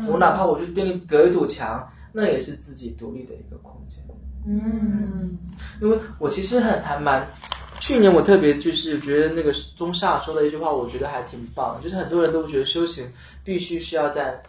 [0.09, 4.03] 我哪怕我去跟你隔一堵墙，那也是自己独立的一个空间。
[4.45, 5.39] 嗯嗯
[5.81, 7.25] 因为我其实很还蛮，
[7.81, 13.11] 去年我特别就是觉得那个中夏说的一句话，我觉得还挺棒，就是很多人都觉得修行
[13.43, 14.41] 必须是要在，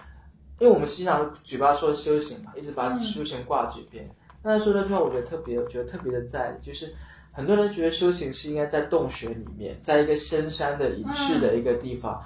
[0.59, 4.07] 因为我们经常嘴巴说修行嘛，一直把修行挂嘴边。
[4.43, 6.93] 那他说那句话，我觉得特别，我觉得特别的在理，就是
[7.31, 12.21] 很多人觉得修行是应该在洞穴里面，在一个深山的隐士的一个地方，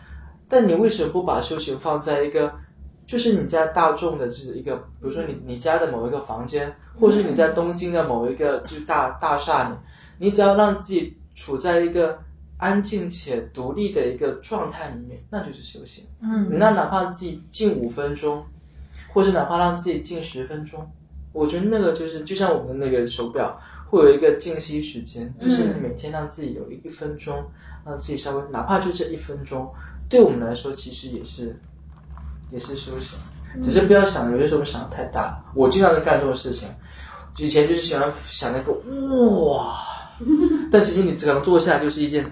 [0.50, 2.52] 但你为什么不把修行放在一个，
[3.06, 9.76] 就是你在大众的这一个，比如说你你家的某一个房间，或是你在东京的某一个就是大大厦里，
[10.18, 12.18] 你只要让自己处在一个
[12.58, 16.06] 安静且独立的一个状态里面，那就是修行。
[16.22, 18.44] 嗯那哪怕自己静五分钟，
[19.14, 20.90] 或者哪怕让自己静十分钟，
[21.34, 23.60] 我觉得那个就是就像我们的那个手表
[23.90, 27.44] 会有一个静息时间，就是你每天让自己有一分钟，
[27.86, 29.70] 让自己稍微哪怕就这一分钟，
[30.10, 31.60] 对我们来说其实也是
[32.52, 33.20] 也是修行，
[33.62, 35.44] 只是不要想有些时候想的太大。
[35.54, 36.68] 我经常在干这种事情，
[37.38, 38.72] 以前就是喜欢想那个
[39.52, 39.76] 哇，
[40.72, 42.30] 但其实你只要坐下来就是一件。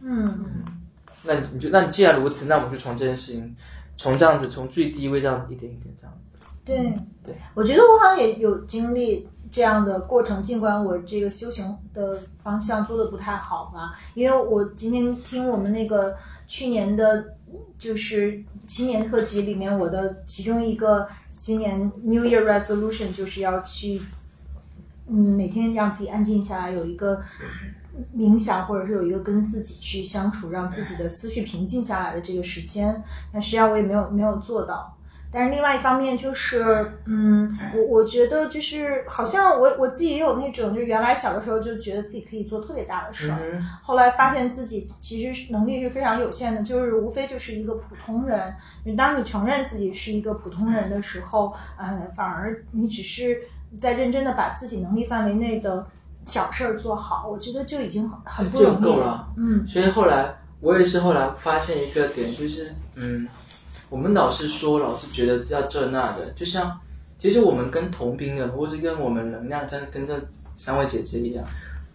[0.00, 0.44] 嗯，
[1.24, 3.56] 那你就那你既然如此，那我们就从这件事情，
[3.96, 6.46] 从这样子，从最低位这样一点一点这样子。
[6.64, 6.76] 对
[7.24, 16.16] 对，我觉得我好像也有经历这样的过程，尽管我这个修行的方向做的不太好吧，因为我今天听我们那个
[16.46, 17.34] 去年的，
[17.78, 24.00] 就是新年特辑里面，我的其中一个新年 New Year Resolution 就是要去，
[25.10, 27.20] 嗯，每天让自己安静下来，有一个。
[28.16, 34.96] 冥想，或者是有一个跟自己去相处，让自己的思绪平静下来的这个时间，但实际上我也没有没有做到。
[35.30, 48.54] 但是另外一方面就是，嗯，我我觉得就是好像我我自己也有那种，就是原来小的时候就觉得自己可以做特别大的事儿，后来发现自己其实能力是非常有限的，就是无非就是一个普通人。
[48.96, 53.42] 当你承认自己是一个普通人的时候，呃，反而你只是
[53.78, 55.86] 在认真的把自己能力范围内的。
[56.26, 59.26] 小事儿做好，我觉得就已经很很不容易了。
[59.38, 63.26] 嗯，所以后来我也是后来发现一个点，就是嗯，
[63.88, 66.78] 我们老是说，老是觉得要这那的，就像
[67.18, 70.22] 其实我们跟同频的，或是跟我们能量，像跟这
[70.56, 71.44] 三位姐姐一样，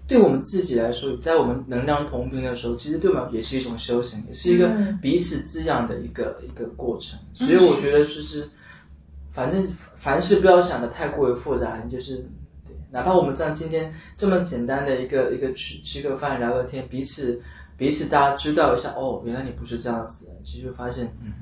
[0.08, 4.70] 对我们自己来说，在我们能量同频的时候，其实对我们也是一种修行，也是一个
[5.02, 7.18] 彼此滋养的一个一个过程。
[7.34, 8.50] 所以我觉得就是，
[9.36, 9.68] 反正
[9.98, 12.16] 凡事不要想的太过于复杂，就是
[12.66, 12.74] 对。
[12.90, 17.38] 哪怕我们这样今天这么简单的一个一个吃吃个饭聊个天，彼此
[17.76, 21.34] 彼此大家知道一下哦，原来你不是这样子，其实发现嗯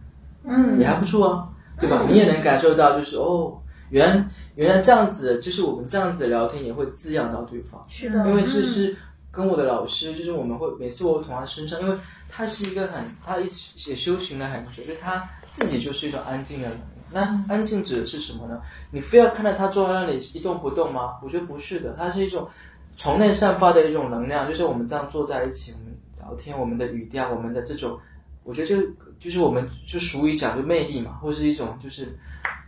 [0.44, 1.50] 嗯也还不错啊，
[1.80, 2.04] 对吧？
[2.10, 3.56] 你也能感受到就是哦，
[3.92, 8.96] 原原来这样子，就是我们这样子聊天也会滋养到对方，是的，因为这是
[9.30, 11.96] 跟我的老师就是我们会每次我从他身上，因为
[12.28, 16.78] 他是一个很他一起也修行了很久，就他自己就是一种安静的人。
[17.14, 18.60] 那安静指的是什么呢？
[18.90, 21.20] 你非要看到他坐在那里一动不动吗？
[21.22, 22.50] 我觉得不是的，它是一种
[22.96, 28.00] 从内散发的一种能量，就是我们这样坐在一起，我们聊天，我们的语调，我们的这种，
[28.44, 28.82] 我觉得就
[29.20, 32.18] 就是我们就俗语讲就魅力嘛，或是一种就是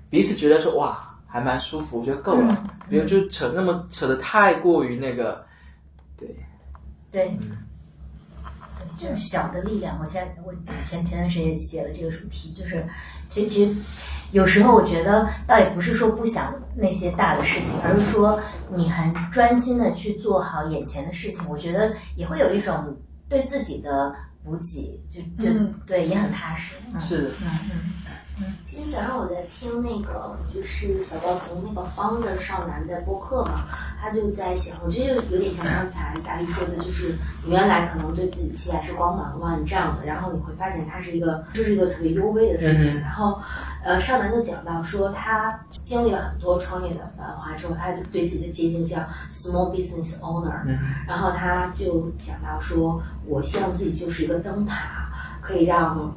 [0.10, 5.46] 彼此觉得说哇还蛮舒服，我觉得够了，不用就扯那么扯的太过于那个，
[6.16, 6.36] 对，
[7.12, 7.38] 对，
[8.96, 9.98] 就是小的力量。
[10.00, 12.88] 我现在我前前段时间写了这个主题，就是
[13.30, 13.76] 其实。
[14.32, 18.38] 有时候我觉得倒也不是说不想那些大的事情，而是说
[18.74, 21.48] 你很专心的去做好眼前的事情。
[21.48, 22.98] 我觉得也会有一种
[23.30, 26.74] 对自己的补给，就就对也很踏实。
[27.00, 27.80] 是，嗯嗯。
[28.68, 33.64] 今天早上我在听那个就是小高同那个方的少男的播客嘛，
[34.02, 43.00] 他就在想，我觉得有点像刚才佳玉说的，就是你原来可能对自己期待是光芒万丈的，然后你会发现它是一个这是一个特别幽微的事情。
[43.00, 43.40] 然后，
[43.86, 48.98] 呃，少男就讲到说，他经历了很多创业的繁华之后，他就对自己的界定叫
[49.32, 50.60] small business owner。
[51.08, 55.10] 然后他就讲到说，我希望自己就是一个灯塔，
[55.40, 56.14] 可以让。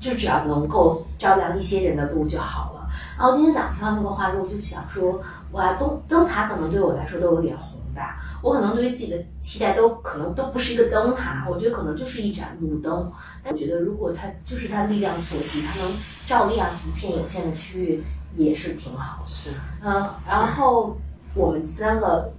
[0.00, 2.90] 就只要能够照亮一些人的路就好了。
[3.16, 5.20] 然后今天早上听到那个话之后，就想说，
[5.52, 8.18] 哇，灯灯塔可能对我来说都有点宏大。
[8.42, 13.12] 我可能对于自己的期待都可能都不是一个灯塔，我觉得可能就是一盏路灯。
[13.44, 15.92] 但我觉得如果它就是它力量所及，它能
[16.26, 18.02] 照亮一片有限的区域，
[18.38, 19.22] 也是挺好。
[19.26, 19.50] 是。
[19.84, 20.96] 嗯，然后
[21.34, 22.32] 我们三个，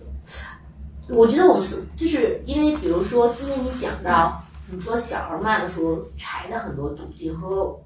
[1.08, 4.41] 我觉得我们是就是因为，比如说今天你讲到。
[4.72, 7.78] 你说小儿慢的时候柴的很多笃定和，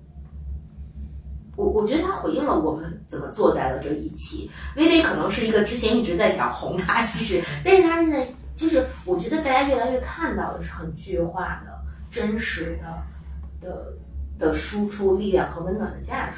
[1.55, 4.49] 我我觉得他回应了我们怎么坐在了这一期。
[4.75, 11.71] 微微可能是一个之前一直在讲宏大叙事，但是他现在就是我觉得大家越来越看到的是很具化的、
[12.11, 13.93] 真实的的
[14.37, 16.37] 的输出力量和温暖的价值，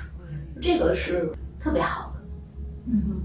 [0.61, 1.29] 这个是
[1.59, 2.21] 特别好的。
[2.85, 3.21] 嗯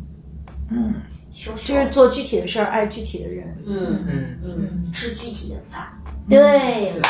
[0.70, 0.94] 嗯，
[1.32, 3.56] 就是做具体的事儿，爱具体的人。
[3.64, 6.01] 嗯嗯嗯，吃具体的饭。
[6.28, 7.08] 对了，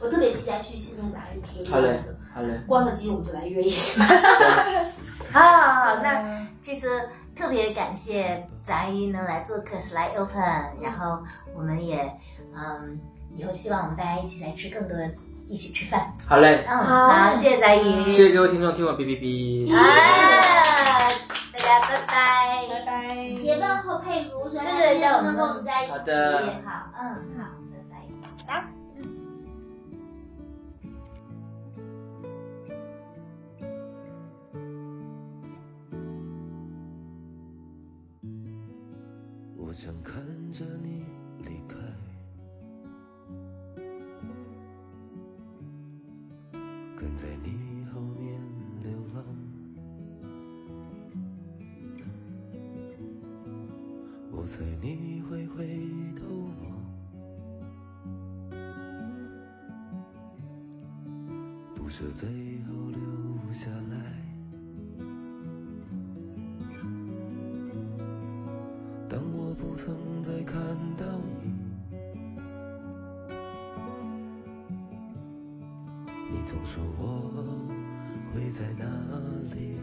[0.00, 2.18] 我特别期待去新中杂志这个样子。
[2.34, 2.60] 好嘞，好嘞。
[2.66, 4.04] 关了机我们就来约一下。
[5.32, 10.42] 好，那这次特别感谢杂鱼能来做客 Slide Open，
[10.82, 11.22] 然后
[11.54, 12.12] 我们也
[12.54, 13.00] 嗯，
[13.34, 14.96] 以后希望我们大家一起来吃更多，
[15.48, 16.12] 一起吃饭。
[16.26, 19.74] 好嘞，嗯，好，谢谢杂鱼，谢谢各位听众听我哔哔哔。
[19.74, 19.78] 啊，
[21.52, 23.14] 大家拜拜，拜拜。
[23.16, 25.92] 也问候佩如，说对对，能跟我们在一起。
[25.92, 27.46] 好嗯，好，
[28.46, 28.68] 啊，
[39.56, 41.04] 我想看着你
[41.44, 41.76] 离开。
[46.94, 48.40] 跟在你后面
[48.82, 49.24] 流浪。
[54.30, 55.66] 我猜你会回
[56.16, 56.22] 头
[56.62, 56.71] 望。
[61.94, 62.26] 是最
[62.64, 63.96] 后留下来。
[69.10, 70.56] 当我不曾再看
[70.96, 71.04] 到
[71.42, 71.52] 你，
[76.30, 77.30] 你总说我
[78.32, 78.86] 会在哪
[79.54, 79.76] 里？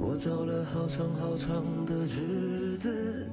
[0.00, 3.25] 我找了好长好长的日子，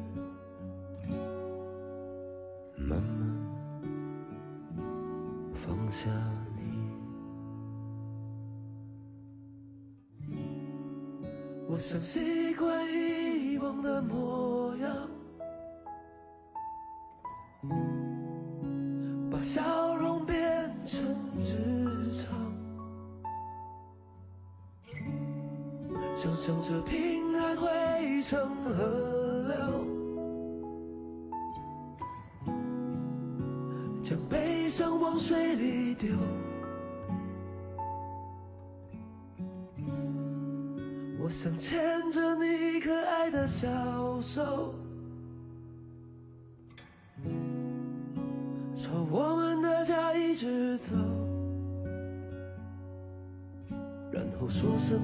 [54.83, 54.99] 声，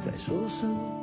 [0.00, 0.99] 再说声。